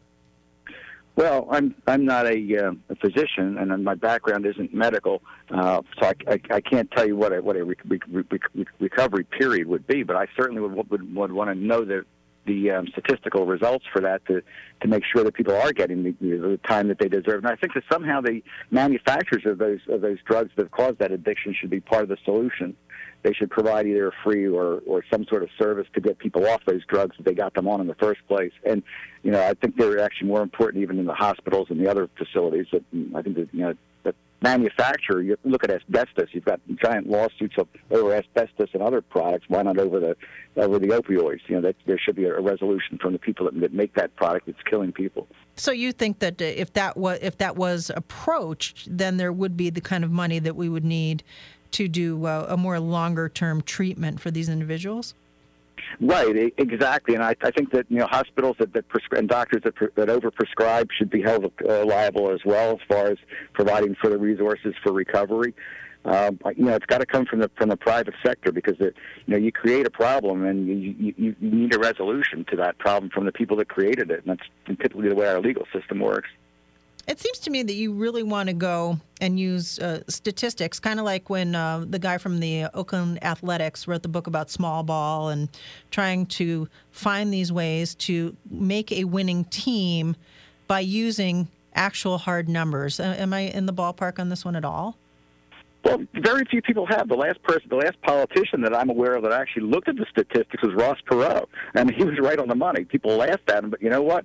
Well, 1.15 1.47
I'm 1.51 1.75
I'm 1.87 2.07
not 2.07 2.27
a, 2.27 2.57
uh, 2.57 2.73
a 2.89 2.97
physician, 2.97 3.59
and 3.59 3.85
my 3.85 3.95
background 3.95 4.47
isn't 4.47 4.73
medical, 4.73 5.23
uh, 5.51 5.83
so 6.01 6.07
I, 6.07 6.15
I, 6.27 6.41
I 6.51 6.61
can't 6.63 6.91
tell 6.91 7.07
you 7.07 7.17
what 7.17 7.35
a 7.35 7.43
what 7.43 7.57
a 7.57 7.65
re- 7.65 7.77
re- 7.87 8.25
re- 8.31 8.65
recovery 8.81 9.25
period 9.25 9.67
would 9.67 9.87
be. 9.87 10.05
But 10.05 10.17
I 10.17 10.27
certainly 10.35 10.63
would 10.63 10.91
would, 10.91 11.15
would 11.15 11.33
want 11.33 11.51
to 11.51 11.55
know 11.55 11.85
the 11.85 12.07
the 12.47 12.71
um, 12.71 12.87
statistical 12.89 13.45
results 13.45 13.85
for 13.93 14.01
that 14.01 14.25
to 14.27 14.43
to 14.81 14.89
make 14.89 15.03
sure 15.05 15.23
that 15.23 15.35
people 15.35 15.55
are 15.55 15.73
getting 15.73 16.03
the, 16.03 16.13
the 16.21 16.59
time 16.67 16.89
that 16.89 16.99
they 16.99 17.09
deserve. 17.09 17.45
And 17.45 17.49
I 17.49 17.57
think 17.57 17.75
that 17.75 17.85
somehow 17.93 18.23
the 18.23 18.43
manufacturers 18.71 19.45
of 19.45 19.59
those 19.59 19.81
of 19.89 20.01
those 20.01 20.19
drugs 20.25 20.51
that 20.57 20.63
have 20.63 20.71
caused 20.71 20.99
that 20.99 21.13
addiction 21.13 21.55
should 21.59 21.71
be 21.71 21.81
part 21.81 22.05
of 22.05 22.09
the 22.09 22.19
solution 22.25 22.75
they 23.23 23.33
should 23.33 23.51
provide 23.51 23.87
either 23.87 24.09
a 24.09 24.13
free 24.25 24.47
or, 24.47 24.83
or 24.87 25.05
some 25.11 25.25
sort 25.27 25.43
of 25.43 25.49
service 25.59 25.87
to 25.95 26.01
get 26.01 26.19
people 26.19 26.47
off 26.47 26.61
those 26.67 26.85
drugs 26.87 27.17
that 27.17 27.25
they 27.25 27.35
got 27.35 27.55
them 27.55 27.69
on 27.69 27.81
in 27.81 27.87
the 27.87 27.95
first 27.95 28.21
place. 28.27 28.53
And, 28.69 28.83
you 29.23 29.31
know, 29.31 29.41
I 29.41 29.55
think 29.55 29.77
they're 29.77 30.01
actually 30.01 30.29
more 30.29 30.43
important 30.43 30.83
even 30.83 30.99
in 30.99 31.07
the 31.07 31.15
hospitals 31.15 31.69
and 31.71 31.81
the 31.81 31.89
other 31.89 32.09
facilities. 32.17 32.67
That 32.73 32.83
mm, 32.95 33.15
I 33.15 33.23
think 33.23 33.37
that, 33.37 33.49
you 33.53 33.61
know, 33.61 33.75
the 34.03 34.15
manufacturer, 34.41 35.23
you 35.23 35.37
look 35.45 35.63
at 35.63 35.71
asbestos, 35.71 36.29
you've 36.33 36.45
got 36.45 36.61
giant 36.85 37.09
lawsuits 37.09 37.55
over 37.93 38.13
asbestos 38.13 38.71
and 38.73 38.83
other 38.83 39.01
products. 39.01 39.45
Why 39.49 39.63
not 39.63 39.79
over 39.79 40.01
the 40.01 40.17
over 40.57 40.81
the 40.81 40.89
opioids? 40.89 41.41
You 41.47 41.57
know, 41.57 41.61
that 41.63 41.77
there 41.87 41.99
should 41.99 42.17
be 42.17 42.25
a 42.25 42.41
resolution 42.41 42.99
from 43.01 43.13
the 43.13 43.21
people 43.21 43.47
that, 43.47 43.61
that 43.61 43.73
make 43.73 43.95
that 43.95 44.17
product 44.17 44.47
that's 44.47 44.63
killing 44.69 44.91
people. 44.91 45.29
So 45.55 45.71
you 45.71 45.93
think 45.93 46.19
that 46.19 46.43
uh, 46.43 46.47
if 46.47 46.73
that 46.73 46.97
was 46.97 47.21
if 47.23 47.39
that 47.39 47.55
was 47.55 47.93
approached, 47.95 48.89
then 48.91 49.17
there 49.17 49.33
would 49.33 49.57
be 49.57 49.71
the 49.71 49.81
kind 49.81 50.03
of 50.03 50.11
money 50.11 50.41
that 50.41 50.57
we 50.57 50.69
would 50.69 50.85
need 50.85 51.23
to 51.73 51.89
do 51.89 52.27
uh, 52.27 52.47
a 52.49 52.57
more 52.57 52.79
longer 52.81 53.29
term 53.29 53.63
treatment 53.63 54.21
for 54.21 54.31
these 54.31 54.49
individuals? 54.49 55.15
Right, 56.01 56.53
exactly, 56.57 57.15
and 57.15 57.23
I, 57.23 57.37
I 57.43 57.51
think 57.51 57.71
that 57.73 57.87
you 57.89 57.99
know 57.99 58.07
hospitals 58.07 58.57
that, 58.59 58.73
that 58.73 58.89
prescri- 58.89 59.19
and 59.19 59.29
doctors 59.29 59.63
that, 59.65 59.75
that 59.95 60.09
overprescribe 60.09 60.89
should 60.97 61.11
be 61.11 61.23
held 61.23 61.51
uh, 61.69 61.85
liable 61.85 62.31
as 62.31 62.41
well 62.45 62.73
as 62.73 62.79
far 62.89 63.07
as 63.09 63.19
providing 63.53 63.95
for 64.01 64.09
the 64.09 64.19
resources 64.19 64.75
for 64.83 64.93
recovery. 64.93 65.55
Um, 66.05 66.41
you 66.57 66.65
know, 66.65 66.75
it's 66.75 66.87
got 66.87 66.99
to 66.99 67.07
come 67.07 67.27
from 67.27 67.41
the 67.41 67.51
from 67.57 67.69
the 67.69 67.77
private 67.77 68.15
sector 68.25 68.51
because 68.53 68.81
it, 68.81 68.97
you 69.27 69.33
know 69.33 69.37
you 69.37 69.53
create 69.53 69.87
a 69.87 69.91
problem 69.91 70.45
and 70.45 70.67
you, 70.67 70.95
you 70.99 71.15
you 71.19 71.51
need 71.51 71.75
a 71.75 71.79
resolution 71.79 72.45
to 72.51 72.57
that 72.57 72.79
problem 72.79 73.11
from 73.11 73.25
the 73.25 73.33
people 73.33 73.57
that 73.59 73.69
created 73.69 74.11
it, 74.11 74.25
and 74.25 74.39
that's 74.39 74.49
typically 74.67 75.09
the 75.09 75.15
way 75.15 75.29
our 75.29 75.41
legal 75.41 75.67
system 75.73 76.01
works. 76.01 76.29
It 77.09 77.19
seems 77.19 77.41
to 77.41 77.51
me 77.51 77.65
that 77.65 77.75
you 77.75 77.93
really 77.93 78.23
want 78.23 78.49
to 78.49 78.53
go 78.53 79.01
and 79.21 79.39
use 79.39 79.79
uh, 79.81 80.03
statistics, 80.09 80.79
kind 80.79 81.01
of 81.01 81.05
like 81.05 81.29
when 81.29 81.55
uh, 81.55 81.85
the 81.89 81.99
guy 81.99 82.19
from 82.19 82.39
the 82.39 82.67
Oakland 82.75 83.23
Athletics 83.25 83.89
wrote 83.89 84.03
the 84.03 84.09
book 84.09 84.29
about 84.29 84.51
small 84.51 84.85
ball 84.85 85.29
and 85.31 85.49
trying 85.91 86.27
to 86.27 86.69
find 86.93 87.33
these 87.33 87.51
ways 87.51 87.97
to 87.97 88.37
make 88.49 88.93
a 88.93 89.05
winning 89.05 89.45
team 89.47 90.15
by 90.69 90.81
using 90.81 91.49
actual 91.75 92.19
hard 92.19 92.49
numbers. 92.49 93.01
Am 93.01 93.33
I 93.33 93.41
in 93.41 93.67
the 93.67 93.73
ballpark 93.73 94.21
on 94.21 94.29
this 94.29 94.45
one 94.45 94.55
at 94.55 94.65
all? 94.65 94.97
Well, 95.85 96.05
very 96.15 96.45
few 96.45 96.63
people 96.63 96.87
have. 96.87 97.09
The 97.09 97.17
last 97.17 97.43
person, 97.43 97.69
the 97.69 97.77
last 97.77 98.01
politician 98.03 98.61
that 98.63 98.75
I'm 98.75 98.89
aware 98.89 99.15
of 99.15 99.25
that 99.25 99.33
actually 99.33 99.65
looked 99.65 99.89
at 99.89 99.97
the 99.97 100.07
statistics 100.09 100.63
was 100.63 100.73
Ross 100.75 100.99
Perot. 101.11 101.47
I 101.75 101.83
mean, 101.83 101.99
he 101.99 102.05
was 102.05 102.19
right 102.21 102.39
on 102.39 102.47
the 102.47 102.55
money. 102.55 102.85
People 102.85 103.17
laughed 103.17 103.51
at 103.51 103.65
him, 103.65 103.71
but 103.71 103.83
you 103.83 103.91
know 103.91 104.03
what? 104.03 104.25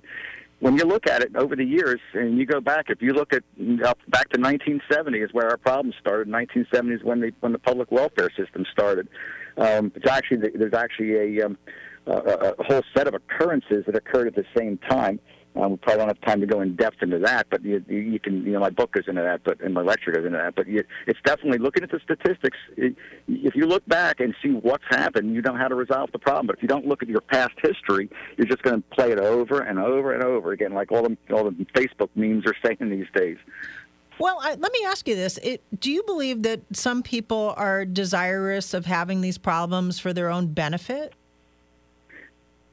When 0.60 0.76
you 0.76 0.84
look 0.84 1.06
at 1.06 1.22
it 1.22 1.36
over 1.36 1.54
the 1.54 1.64
years, 1.64 2.00
and 2.14 2.38
you 2.38 2.46
go 2.46 2.60
back, 2.60 2.86
if 2.88 3.00
you 3.00 3.12
look 3.12 3.32
at 3.32 3.42
up 3.84 3.98
back 4.08 4.28
to 4.30 4.40
1970 4.40 5.18
is 5.18 5.32
where 5.32 5.48
our 5.48 5.56
problems 5.56 5.94
started. 6.00 6.30
1970 6.30 6.94
is 6.94 7.02
when 7.04 7.20
the 7.20 7.32
when 7.40 7.52
the 7.52 7.58
public 7.58 7.90
welfare 7.92 8.30
system 8.36 8.64
started. 8.72 9.08
Um, 9.56 9.92
it's 9.94 10.08
actually 10.08 10.50
there's 10.54 10.74
actually 10.74 11.38
a, 11.38 11.46
um, 11.46 11.58
a, 12.06 12.54
a 12.58 12.64
whole 12.64 12.82
set 12.96 13.06
of 13.06 13.14
occurrences 13.14 13.84
that 13.86 13.96
occurred 13.96 14.26
at 14.26 14.34
the 14.34 14.44
same 14.56 14.78
time. 14.78 15.20
Um, 15.58 15.72
we 15.72 15.76
probably 15.78 15.98
don't 15.98 16.08
have 16.08 16.20
time 16.20 16.40
to 16.40 16.46
go 16.46 16.60
in 16.60 16.76
depth 16.76 17.02
into 17.02 17.18
that, 17.20 17.48
but 17.50 17.64
you, 17.64 17.84
you 17.88 18.20
can, 18.20 18.44
you 18.44 18.52
know, 18.52 18.60
my 18.60 18.70
book 18.70 18.92
goes 18.92 19.04
into 19.08 19.22
that, 19.22 19.42
but 19.44 19.60
and 19.60 19.74
my 19.74 19.80
lecture 19.80 20.12
goes 20.12 20.24
into 20.24 20.38
that. 20.38 20.54
But 20.54 20.68
you, 20.68 20.84
it's 21.06 21.18
definitely 21.24 21.58
looking 21.58 21.82
at 21.82 21.90
the 21.90 22.00
statistics. 22.04 22.56
It, 22.76 22.94
if 23.26 23.56
you 23.56 23.66
look 23.66 23.84
back 23.86 24.20
and 24.20 24.34
see 24.42 24.50
what's 24.50 24.84
happened, 24.88 25.34
you 25.34 25.42
know 25.42 25.56
how 25.56 25.68
to 25.68 25.74
resolve 25.74 26.10
the 26.12 26.18
problem. 26.18 26.46
But 26.46 26.56
if 26.56 26.62
you 26.62 26.68
don't 26.68 26.86
look 26.86 27.02
at 27.02 27.08
your 27.08 27.20
past 27.20 27.54
history, 27.60 28.08
you're 28.36 28.46
just 28.46 28.62
going 28.62 28.82
to 28.82 28.88
play 28.94 29.10
it 29.10 29.18
over 29.18 29.60
and 29.60 29.78
over 29.78 30.12
and 30.12 30.22
over 30.22 30.52
again, 30.52 30.74
like 30.74 30.92
all 30.92 31.02
the 31.02 31.16
all 31.32 31.44
the 31.44 31.50
Facebook 31.74 32.10
memes 32.14 32.44
are 32.46 32.54
saying 32.64 32.78
these 32.90 33.08
days. 33.14 33.38
Well, 34.20 34.38
I, 34.42 34.54
let 34.54 34.72
me 34.72 34.80
ask 34.86 35.08
you 35.08 35.16
this: 35.16 35.38
it, 35.38 35.62
Do 35.78 35.90
you 35.90 36.02
believe 36.04 36.42
that 36.42 36.60
some 36.72 37.02
people 37.02 37.54
are 37.56 37.84
desirous 37.84 38.74
of 38.74 38.86
having 38.86 39.20
these 39.20 39.38
problems 39.38 39.98
for 39.98 40.12
their 40.12 40.30
own 40.30 40.48
benefit? 40.48 41.14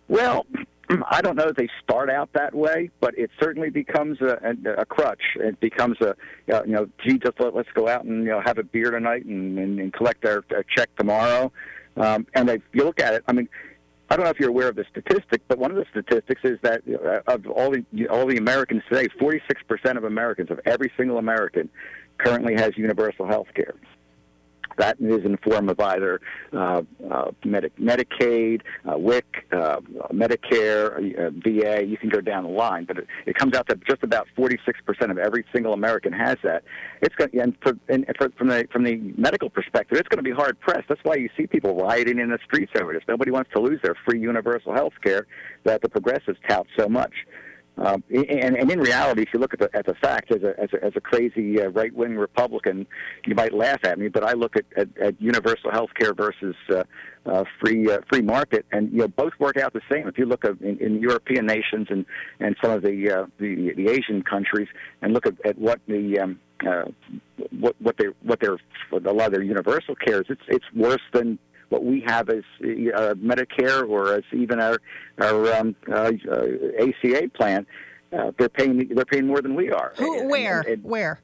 Well, 0.07 0.45
I 1.09 1.21
don't 1.21 1.35
know 1.35 1.47
if 1.47 1.55
they 1.55 1.69
start 1.83 2.09
out 2.09 2.29
that 2.33 2.53
way, 2.53 2.89
but 2.99 3.17
it 3.17 3.29
certainly 3.39 3.69
becomes 3.69 4.19
a, 4.21 4.39
a, 4.43 4.81
a 4.81 4.85
crutch. 4.85 5.21
It 5.35 5.59
becomes 5.59 5.97
a, 6.01 6.15
you 6.47 6.73
know, 6.73 6.87
gee, 7.03 7.17
just 7.17 7.39
let, 7.39 7.55
us 7.55 7.65
go 7.73 7.87
out 7.87 8.05
and 8.05 8.23
you 8.23 8.29
know 8.29 8.41
have 8.41 8.57
a 8.57 8.63
beer 8.63 8.91
tonight 8.91 9.25
and, 9.25 9.57
and, 9.57 9.79
and 9.79 9.93
collect 9.93 10.25
our, 10.25 10.43
our 10.53 10.63
check 10.63 10.89
tomorrow. 10.97 11.51
Um, 11.97 12.27
and 12.33 12.49
if 12.49 12.61
you 12.73 12.83
look 12.83 12.99
at 12.99 13.13
it, 13.13 13.23
I 13.27 13.33
mean, 13.33 13.47
I 14.09 14.15
don't 14.15 14.25
know 14.25 14.31
if 14.31 14.39
you're 14.39 14.49
aware 14.49 14.67
of 14.67 14.75
the 14.75 14.85
statistic, 14.91 15.41
but 15.47 15.57
one 15.57 15.71
of 15.71 15.77
the 15.77 15.85
statistics 15.89 16.41
is 16.43 16.59
that 16.61 16.81
uh, 16.87 17.31
of 17.31 17.47
all 17.47 17.71
the 17.71 18.07
all 18.07 18.25
the 18.27 18.37
Americans 18.37 18.83
today, 18.89 19.07
46% 19.19 19.97
of 19.97 20.03
Americans, 20.03 20.51
of 20.51 20.59
every 20.65 20.91
single 20.95 21.17
American, 21.17 21.69
currently 22.17 22.53
has 22.55 22.77
universal 22.77 23.25
health 23.25 23.47
care. 23.55 23.73
That 24.77 24.97
is 24.99 25.23
in 25.25 25.33
the 25.33 25.37
form 25.37 25.69
of 25.69 25.79
either 25.79 26.21
uh, 26.53 26.81
uh, 27.09 27.31
Medi- 27.43 27.71
Medicaid, 27.79 28.61
uh, 28.89 28.97
WIC, 28.97 29.25
uh, 29.51 29.79
Medicare, 30.11 31.17
uh, 31.17 31.29
VA. 31.31 31.85
You 31.85 31.97
can 31.97 32.09
go 32.09 32.21
down 32.21 32.43
the 32.43 32.49
line, 32.49 32.85
but 32.85 32.97
it, 32.97 33.07
it 33.25 33.35
comes 33.35 33.55
out 33.55 33.67
that 33.67 33.85
just 33.85 34.03
about 34.03 34.27
46% 34.37 34.57
of 35.11 35.17
every 35.17 35.45
single 35.53 35.73
American 35.73 36.13
has 36.13 36.37
that. 36.43 36.63
It's 37.01 37.15
going, 37.15 37.39
and, 37.39 37.55
for, 37.61 37.73
and 37.89 38.05
for, 38.17 38.29
from 38.37 38.47
the 38.47 38.67
from 38.71 38.83
the 38.83 38.97
medical 39.17 39.49
perspective, 39.49 39.97
it's 39.97 40.09
going 40.09 40.23
to 40.23 40.23
be 40.23 40.35
hard 40.35 40.59
pressed. 40.59 40.87
That's 40.87 41.03
why 41.03 41.15
you 41.15 41.29
see 41.37 41.47
people 41.47 41.75
rioting 41.75 42.19
in 42.19 42.29
the 42.29 42.39
streets 42.43 42.71
over 42.79 42.93
this. 42.93 43.03
Nobody 43.07 43.31
wants 43.31 43.51
to 43.55 43.61
lose 43.61 43.79
their 43.83 43.95
free 44.05 44.19
universal 44.19 44.73
health 44.73 44.93
care 45.03 45.27
that 45.63 45.81
the 45.81 45.89
progressives 45.89 46.37
tout 46.47 46.67
so 46.77 46.87
much. 46.87 47.13
Um, 47.77 48.03
and, 48.09 48.55
and 48.55 48.71
in 48.71 48.79
reality, 48.79 49.23
if 49.23 49.29
you 49.33 49.39
look 49.39 49.53
at 49.53 49.59
the 49.59 49.69
at 49.73 49.85
the 49.85 49.95
facts, 49.95 50.31
as 50.31 50.43
a 50.43 50.59
as 50.59 50.69
a, 50.73 50.85
as 50.85 50.93
a 50.95 51.01
crazy 51.01 51.61
uh, 51.61 51.67
right 51.69 51.93
wing 51.93 52.15
Republican, 52.15 52.87
you 53.25 53.35
might 53.35 53.53
laugh 53.53 53.79
at 53.83 53.99
me, 53.99 54.07
but 54.07 54.23
I 54.23 54.33
look 54.33 54.55
at, 54.55 54.65
at, 54.77 54.97
at 54.97 55.21
universal 55.21 55.71
health 55.71 55.89
care 55.99 56.13
versus 56.13 56.55
uh, 56.69 56.83
uh, 57.25 57.43
free 57.59 57.91
uh, 57.91 57.99
free 58.09 58.21
market, 58.21 58.65
and 58.71 58.91
you 58.93 58.99
know 58.99 59.07
both 59.09 59.33
work 59.39 59.57
out 59.57 59.73
the 59.73 59.81
same. 59.91 60.07
If 60.07 60.17
you 60.17 60.25
look 60.25 60.45
at, 60.45 60.59
in, 60.61 60.77
in 60.79 61.01
European 61.01 61.45
nations 61.45 61.87
and 61.89 62.05
and 62.39 62.55
some 62.63 62.71
of 62.71 62.81
the 62.81 63.11
uh, 63.11 63.25
the, 63.39 63.73
the 63.75 63.89
Asian 63.89 64.23
countries, 64.23 64.69
and 65.01 65.13
look 65.13 65.25
at, 65.27 65.33
at 65.45 65.57
what 65.57 65.81
the 65.87 66.19
um, 66.19 66.39
uh, 66.65 66.85
what 67.59 67.75
what 67.81 67.97
they 67.97 68.05
what 68.23 68.39
their 68.39 68.57
a 68.93 69.11
lot 69.11 69.27
of 69.27 69.33
their 69.33 69.43
universal 69.43 69.95
care 69.95 70.21
is, 70.21 70.27
it's 70.29 70.43
it's 70.47 70.65
worse 70.73 71.03
than 71.11 71.37
what 71.69 71.83
we 71.83 72.01
have 72.01 72.29
as 72.29 72.43
uh, 72.61 73.13
Medicare 73.15 73.87
or 73.87 74.13
as 74.13 74.23
even 74.31 74.59
our 74.59 74.77
our 75.19 75.53
um, 75.53 75.75
uh, 75.91 76.11
uh 76.31 76.83
ACA 76.83 77.29
plan. 77.29 77.65
Uh, 78.13 78.31
they're 78.37 78.49
paying 78.49 78.87
they're 78.93 79.05
paying 79.05 79.27
more 79.27 79.41
than 79.41 79.55
we 79.55 79.71
are. 79.71 79.93
Who, 79.97 80.27
where? 80.27 80.59
And, 80.61 80.69
and, 80.69 80.83
where? 80.83 81.19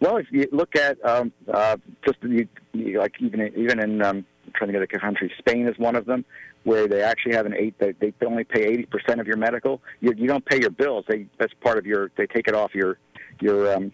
Well, 0.00 0.16
if 0.16 0.26
you 0.30 0.48
look 0.52 0.76
at 0.76 1.04
um, 1.04 1.32
uh, 1.52 1.76
just 2.04 2.18
you, 2.22 2.48
you, 2.72 2.98
like 3.00 3.14
even 3.20 3.40
even 3.56 3.80
in 3.80 4.02
um, 4.02 4.24
I'm 4.46 4.52
trying 4.54 4.72
to 4.72 4.78
get 4.78 4.82
a 4.82 4.98
country, 4.98 5.32
Spain 5.38 5.68
is 5.68 5.78
one 5.78 5.96
of 5.96 6.06
them, 6.06 6.24
where 6.64 6.88
they 6.88 7.02
actually 7.02 7.34
have 7.34 7.46
an 7.46 7.54
eight. 7.54 7.74
They, 7.78 7.92
they 7.92 8.12
only 8.26 8.44
pay 8.44 8.64
eighty 8.64 8.86
percent 8.86 9.20
of 9.20 9.26
your 9.26 9.36
medical. 9.36 9.80
You, 10.00 10.12
you 10.16 10.26
don't 10.26 10.44
pay 10.44 10.60
your 10.60 10.70
bills. 10.70 11.04
They 11.08 11.26
that's 11.38 11.52
part 11.54 11.78
of 11.78 11.86
your. 11.86 12.10
They 12.16 12.26
take 12.26 12.48
it 12.48 12.54
off 12.54 12.74
your 12.74 12.98
your 13.40 13.74
um, 13.74 13.92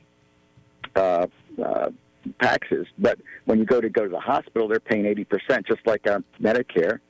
uh, 0.95 1.26
uh, 1.62 1.91
taxes. 2.40 2.87
But 2.99 3.18
when 3.45 3.59
you 3.59 3.64
go 3.64 3.80
to 3.80 3.88
go 3.88 4.04
to 4.04 4.09
the 4.09 4.21
hospital, 4.21 4.68
they're 4.68 4.80
paying 4.80 5.04
80%, 5.04 5.66
just 5.66 5.87
like 5.87 6.06
uh, 6.06 6.21
Medicare. 6.40 7.00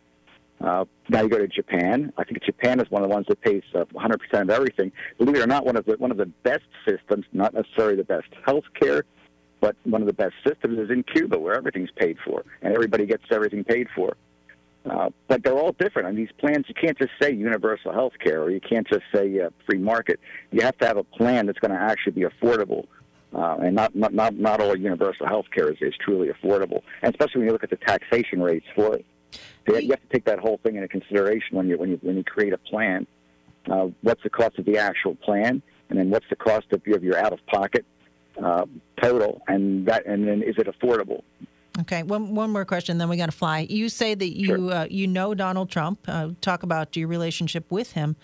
Uh, 0.61 0.85
now 1.09 1.23
you 1.23 1.29
go 1.29 1.39
to 1.39 1.49
Japan. 1.49 2.13
I 2.17 2.25
think 2.25 2.43
Japan 2.43 2.81
is 2.81 2.91
one 2.91 3.03
of 3.03 3.09
the 3.09 3.15
ones 3.15 3.27
that 3.29 3.41
pays 3.43 3.63
uh, 3.75 3.85
100% 3.85 4.19
of 4.43 4.51
everything. 4.51 4.91
Believe 5.19 5.37
it 5.37 5.43
or 5.43 5.47
not, 5.47 5.67
one 5.67 5.77
of 5.77 5.85
the 5.85 5.97
one 5.99 6.11
of 6.11 6.17
the 6.17 6.27
best 6.27 6.65
systems, 6.89 7.27
not 7.33 7.53
necessarily 7.53 7.97
the 7.97 8.05
best 8.05 8.29
health 8.47 8.65
care, 8.81 9.05
but 9.61 9.77
one 9.85 10.01
of 10.01 10.07
the 10.07 10.15
best 10.15 10.35
systems 10.47 10.79
is 10.79 10.91
in 10.91 11.03
Cuba, 11.03 11.39
where 11.39 11.57
everything's 11.57 11.91
paid 11.97 12.17
for 12.25 12.45
and 12.63 12.75
everybody 12.75 13.05
gets 13.05 13.25
everything 13.31 13.65
paid 13.65 13.89
for. 13.95 14.17
Uh, 14.89 15.11
but 15.27 15.43
they're 15.43 15.59
all 15.59 15.73
different. 15.73 16.09
And 16.09 16.17
these 16.17 16.31
plans, 16.39 16.65
you 16.69 16.75
can't 16.75 16.97
just 16.97 17.11
say 17.21 17.33
universal 17.33 17.93
health 17.93 18.13
care 18.23 18.43
or 18.43 18.51
you 18.51 18.61
can't 18.61 18.87
just 18.87 19.03
say 19.13 19.41
uh, 19.41 19.51
free 19.69 19.79
market. 19.79 20.21
You 20.53 20.63
have 20.63 20.79
to 20.79 20.87
have 20.87 20.97
a 20.97 21.03
plan 21.03 21.47
that's 21.47 21.59
going 21.59 21.73
to 21.73 21.81
actually 21.81 22.13
be 22.13 22.23
affordable 22.23 22.87
uh, 23.35 23.57
and 23.63 23.75
not, 23.75 23.95
not 23.95 24.15
not 24.15 24.35
not 24.35 24.61
all 24.61 24.77
universal 24.77 25.27
health 25.27 25.47
care 25.55 25.71
is, 25.71 25.77
is 25.81 25.95
truly 26.05 26.29
affordable, 26.29 26.83
and 27.03 27.15
especially 27.15 27.41
when 27.41 27.47
you 27.49 27.53
look 27.53 27.65
at 27.65 27.71
the 27.71 27.77
taxation 27.77 28.43
rates 28.43 28.67
for 28.75 28.97
it. 28.97 29.05
So 29.67 29.77
you 29.77 29.91
have 29.91 30.01
to 30.01 30.09
take 30.13 30.25
that 30.27 30.39
whole 30.39 30.59
thing 30.63 30.77
into 30.77 30.89
consideration 30.89 31.57
when 31.57 31.69
you 31.69 31.77
when 31.77 31.91
you 31.91 31.99
when 32.03 32.17
you 32.17 32.25
create 32.25 32.53
a 32.53 32.59
plan. 32.59 33.07
Uh, 33.71 33.89
what's 34.03 34.23
the 34.23 34.31
cost 34.31 34.59
of 34.59 34.65
the 34.65 34.79
actual 34.79 35.17
plan, 35.17 35.61
and 35.91 35.99
then 35.99 36.09
what's 36.09 36.27
the 36.31 36.37
cost 36.37 36.67
of 36.73 36.87
your, 36.87 36.97
of 36.97 37.05
your 37.05 37.19
out 37.19 37.33
of 37.33 37.45
pocket 37.47 37.85
uh, 38.43 38.65
total, 39.03 39.43
and 39.49 39.87
that 39.87 40.07
and 40.07 40.27
then 40.27 40.43
is 40.43 40.55
it 40.57 40.69
affordable? 40.69 41.23
Okay, 41.81 42.05
one 42.05 42.35
one 42.35 42.51
more 42.51 42.65
question, 42.65 42.97
then 42.97 43.09
we 43.09 43.17
got 43.17 43.27
to 43.27 43.33
fly. 43.37 43.67
You 43.69 43.89
say 43.89 44.15
that 44.15 44.39
you 44.39 44.47
sure. 44.47 44.73
uh, 44.73 44.87
you 44.89 45.07
know 45.07 45.35
Donald 45.35 45.69
Trump. 45.69 45.99
Uh, 46.07 46.31
talk 46.41 46.63
about 46.63 46.97
your 46.97 47.09
relationship 47.09 47.71
with 47.71 47.93
him, 47.93 48.17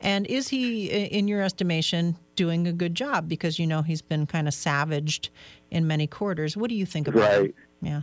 And 0.00 0.26
is 0.26 0.48
he, 0.48 0.86
in 0.86 1.26
your 1.26 1.42
estimation, 1.42 2.16
doing 2.38 2.68
a 2.68 2.72
good 2.72 2.94
job? 2.94 3.28
Because 3.28 3.58
you 3.58 3.66
know 3.66 3.82
he's 3.82 4.00
been 4.00 4.24
kind 4.24 4.46
of 4.46 4.54
savaged 4.54 5.30
in 5.70 5.86
many 5.86 6.06
quarters. 6.06 6.56
What 6.56 6.70
do 6.70 6.76
you 6.76 6.86
think 6.86 7.08
about 7.08 7.20
right. 7.20 7.40
him? 7.46 7.54
Yeah. 7.80 8.00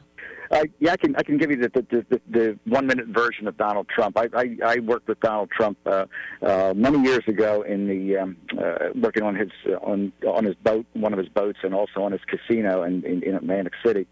Uh, 0.51 0.65
yeah, 0.79 0.91
I 0.91 0.97
can 0.97 1.15
I 1.15 1.23
can 1.23 1.37
give 1.37 1.49
you 1.49 1.57
the 1.57 1.69
the, 1.69 2.05
the, 2.09 2.21
the 2.29 2.59
one 2.65 2.85
minute 2.85 3.07
version 3.07 3.47
of 3.47 3.57
Donald 3.57 3.87
Trump. 3.87 4.17
I 4.17 4.27
I, 4.33 4.57
I 4.63 4.79
worked 4.79 5.07
with 5.07 5.19
Donald 5.21 5.49
Trump 5.49 5.77
uh, 5.85 6.05
uh, 6.41 6.73
many 6.75 7.01
years 7.01 7.23
ago 7.27 7.61
in 7.63 7.87
the 7.87 8.17
um, 8.17 8.37
uh, 8.59 8.89
working 8.93 9.23
on 9.23 9.35
his 9.35 9.49
uh, 9.67 9.77
on 9.77 10.11
on 10.27 10.43
his 10.43 10.55
boat, 10.55 10.85
one 10.93 11.13
of 11.13 11.19
his 11.19 11.29
boats, 11.29 11.59
and 11.63 11.73
also 11.73 12.03
on 12.03 12.11
his 12.11 12.21
casino 12.27 12.83
in 12.83 13.03
in, 13.05 13.23
in 13.23 13.35
Atlantic 13.35 13.73
City, 13.85 14.05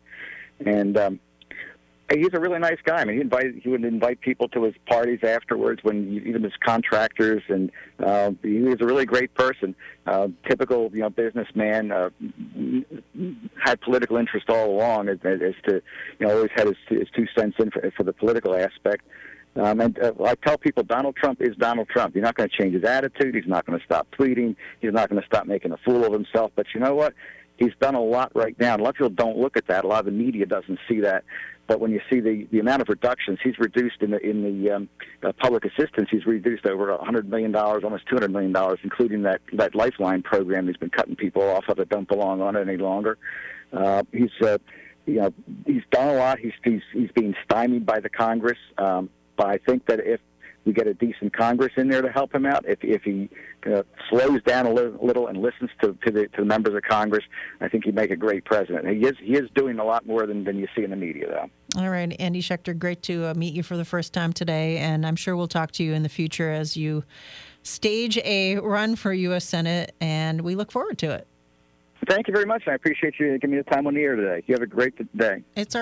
and. 0.65 0.97
Um, 0.97 1.19
he's 2.12 2.29
a 2.33 2.39
really 2.39 2.60
nice 2.60 2.79
guy. 2.83 2.98
I 2.98 3.05
mean, 3.05 3.15
he 3.15 3.22
invited 3.22 3.62
he 3.63 3.69
would 3.69 3.83
invite 3.83 4.22
people 4.22 4.48
to 4.50 4.63
his 4.63 4.75
parties 4.88 5.19
afterwards, 5.24 5.81
when 5.83 6.22
even 6.25 6.43
his 6.43 6.53
contractors, 6.63 7.43
and 7.48 7.72
uh, 8.03 8.31
he 8.41 8.60
was 8.60 8.77
a 8.81 8.86
really 8.86 9.05
great 9.05 9.33
person. 9.36 9.75
Uh, 10.05 10.27
typical, 10.48 10.89
you 10.93 11.01
know, 11.01 11.10
businessman. 11.10 11.91
Uh, 11.91 12.10
had 13.63 13.79
political 13.81 14.17
interest 14.17 14.50
all 14.50 14.69
along, 14.69 15.07
as, 15.07 15.17
as 15.24 15.53
to 15.65 15.81
you 16.19 16.27
know, 16.27 16.36
always 16.36 16.51
had 16.55 16.67
his, 16.67 16.75
his 16.88 17.07
two 17.15 17.25
cents 17.38 17.55
in 17.60 17.72
for, 17.72 17.91
for 17.95 18.03
the 18.03 18.13
political 18.13 18.55
aspect. 18.55 19.05
Um, 19.55 19.81
and 19.81 20.00
uh, 20.00 20.12
I 20.25 20.36
tell 20.36 20.57
people 20.57 20.83
Donald 20.83 21.15
Trump 21.15 21.41
is 21.41 21.55
Donald 21.57 21.88
Trump. 21.88 22.15
You're 22.15 22.24
not 22.24 22.36
going 22.36 22.50
to 22.50 22.57
change 22.57 22.74
his 22.74 22.83
attitude. 22.83 23.36
He's 23.36 23.48
not 23.48 23.65
going 23.65 23.77
to 23.77 23.86
stop 23.86 24.07
tweeting. 24.17 24.55
He's 24.81 24.91
not 24.91 25.10
going 25.10 25.22
to 25.22 25.27
stop 25.27 25.45
making 25.45 25.72
a 25.72 25.77
fool 25.77 26.03
of 26.05 26.12
himself. 26.12 26.51
But 26.55 26.65
you 26.74 26.79
know 26.79 26.95
what? 26.95 27.13
He's 27.57 27.74
done 27.79 27.95
a 27.95 28.01
lot 28.01 28.31
right 28.36 28.60
now. 28.60 28.74
And 28.74 28.81
a 28.81 28.83
lot 28.83 28.91
of 28.91 28.95
people 28.95 29.10
don't 29.10 29.38
look 29.38 29.57
at 29.57 29.67
that. 29.67 29.86
A 29.86 29.88
lot 29.88 30.00
of 30.00 30.05
the 30.05 30.12
media 30.12 30.45
doesn't 30.45 30.79
see 30.88 31.00
that. 31.01 31.24
But 31.65 31.79
when 31.79 31.91
you 31.91 32.01
see 32.10 32.19
the, 32.19 32.45
the 32.51 32.60
amount 32.60 32.81
of 32.81 32.89
reductions, 32.89 33.39
he's 33.41 33.57
reduced 33.57 34.01
in 34.01 34.12
the 34.12 34.19
in 34.19 34.43
the 34.43 34.72
um, 34.72 34.89
uh, 35.24 35.31
public 35.31 35.63
assistance. 35.63 36.10
He's 36.12 36.25
reduced 36.25 36.65
over 36.65 36.89
a 36.89 37.03
hundred 37.03 37.29
million 37.29 37.53
dollars, 37.53 37.83
almost 37.86 38.05
two 38.05 38.15
hundred 38.15 38.31
million 38.31 38.51
dollars, 38.51 38.79
including 38.83 39.22
that 39.24 39.39
that 39.53 39.74
Lifeline 39.74 40.24
program. 40.24 40.67
He's 40.67 40.75
been 40.75 40.89
cutting 40.89 41.15
people 41.15 41.41
off 41.41 41.69
of 41.69 41.77
that 41.77 41.88
don't 41.88 42.07
belong 42.07 42.41
on 42.41 42.57
it 42.57 42.67
any 42.67 42.77
longer. 42.77 43.17
Uh, 43.72 44.03
he's 44.12 44.29
uh, 44.41 44.57
you 45.05 45.22
know 45.22 45.33
he's 45.65 45.83
done 45.89 46.10
a 46.10 46.15
lot. 46.15 46.39
He's 46.39 46.53
he's 46.65 46.81
he's 46.91 47.12
being 47.12 47.33
stymied 47.45 47.86
by 47.86 48.01
the 48.01 48.10
Congress. 48.10 48.60
Um, 48.77 49.10
but 49.38 49.48
I 49.48 49.57
think 49.57 49.86
that 49.86 50.01
if 50.01 50.19
we 50.65 50.74
get 50.74 50.88
a 50.88 50.93
decent 50.93 51.36
Congress 51.36 51.74
in 51.77 51.89
there 51.89 52.01
to 52.01 52.10
help 52.10 52.34
him 52.34 52.46
out. 52.46 52.65
If 52.67 52.79
if 52.84 53.03
he 53.03 53.29
uh, 53.65 53.84
slows 54.10 54.41
down 54.43 54.65
a 54.65 54.74
li- 54.74 54.93
little 55.01 55.27
and 55.27 55.38
listens 55.38 55.70
to 55.82 55.98
to 56.05 56.12
the, 56.12 56.27
to 56.29 56.38
the 56.38 56.46
members 56.46 56.75
of 56.75 56.84
Congress, 56.84 57.24
I 57.62 57.67
think 57.67 57.86
he'd 57.86 57.96
make 57.96 58.12
a 58.12 58.15
great 58.15 58.46
president. 58.46 58.88
He 58.88 59.05
is 59.05 59.15
he 59.20 59.34
is 59.34 59.50
doing 59.55 59.79
a 59.79 59.84
lot 59.84 60.05
more 60.05 60.25
than, 60.25 60.43
than 60.43 60.58
you 60.58 60.67
see 60.75 60.84
in 60.84 60.89
the 60.89 60.96
media, 60.96 61.27
though. 61.27 61.82
All 61.82 61.89
right, 61.89 62.15
Andy 62.20 62.41
Shecktor, 62.41 62.77
great 62.77 63.01
to 63.03 63.27
uh, 63.27 63.34
meet 63.34 63.53
you 63.53 63.63
for 63.63 63.77
the 63.77 63.86
first 63.86 64.13
time 64.13 64.34
today, 64.34 64.77
and 64.77 65.05
I'm 65.05 65.15
sure 65.15 65.36
we'll 65.36 65.48
talk 65.48 65.72
to 65.74 65.84
you 65.84 65.93
in 65.93 66.03
the 66.03 66.10
future 66.10 66.51
as 66.51 66.77
you 66.77 67.03
stage 67.63 68.17
a 68.20 68.58
run 68.58 68.96
for 68.96 69.13
U.S. 69.13 69.46
Senate, 69.46 69.93
and 70.00 70.41
we 70.41 70.55
look 70.55 70.72
forward 70.72 70.98
to 71.00 71.12
it. 71.12 71.27
Thank 72.10 72.27
you 72.27 72.34
very 72.34 72.46
much. 72.46 72.63
I 72.67 72.74
appreciate 72.74 73.15
you 73.17 73.38
giving 73.39 73.55
me 73.55 73.62
the 73.62 73.70
time 73.70 73.88
on 73.88 73.93
the 73.93 74.01
air 74.01 74.15
today. 74.15 74.43
You 74.46 74.55
have 74.55 74.62
a 74.62 74.67
great 74.67 74.93
day. 75.17 75.41
It's 75.55 75.75
our 75.75 75.82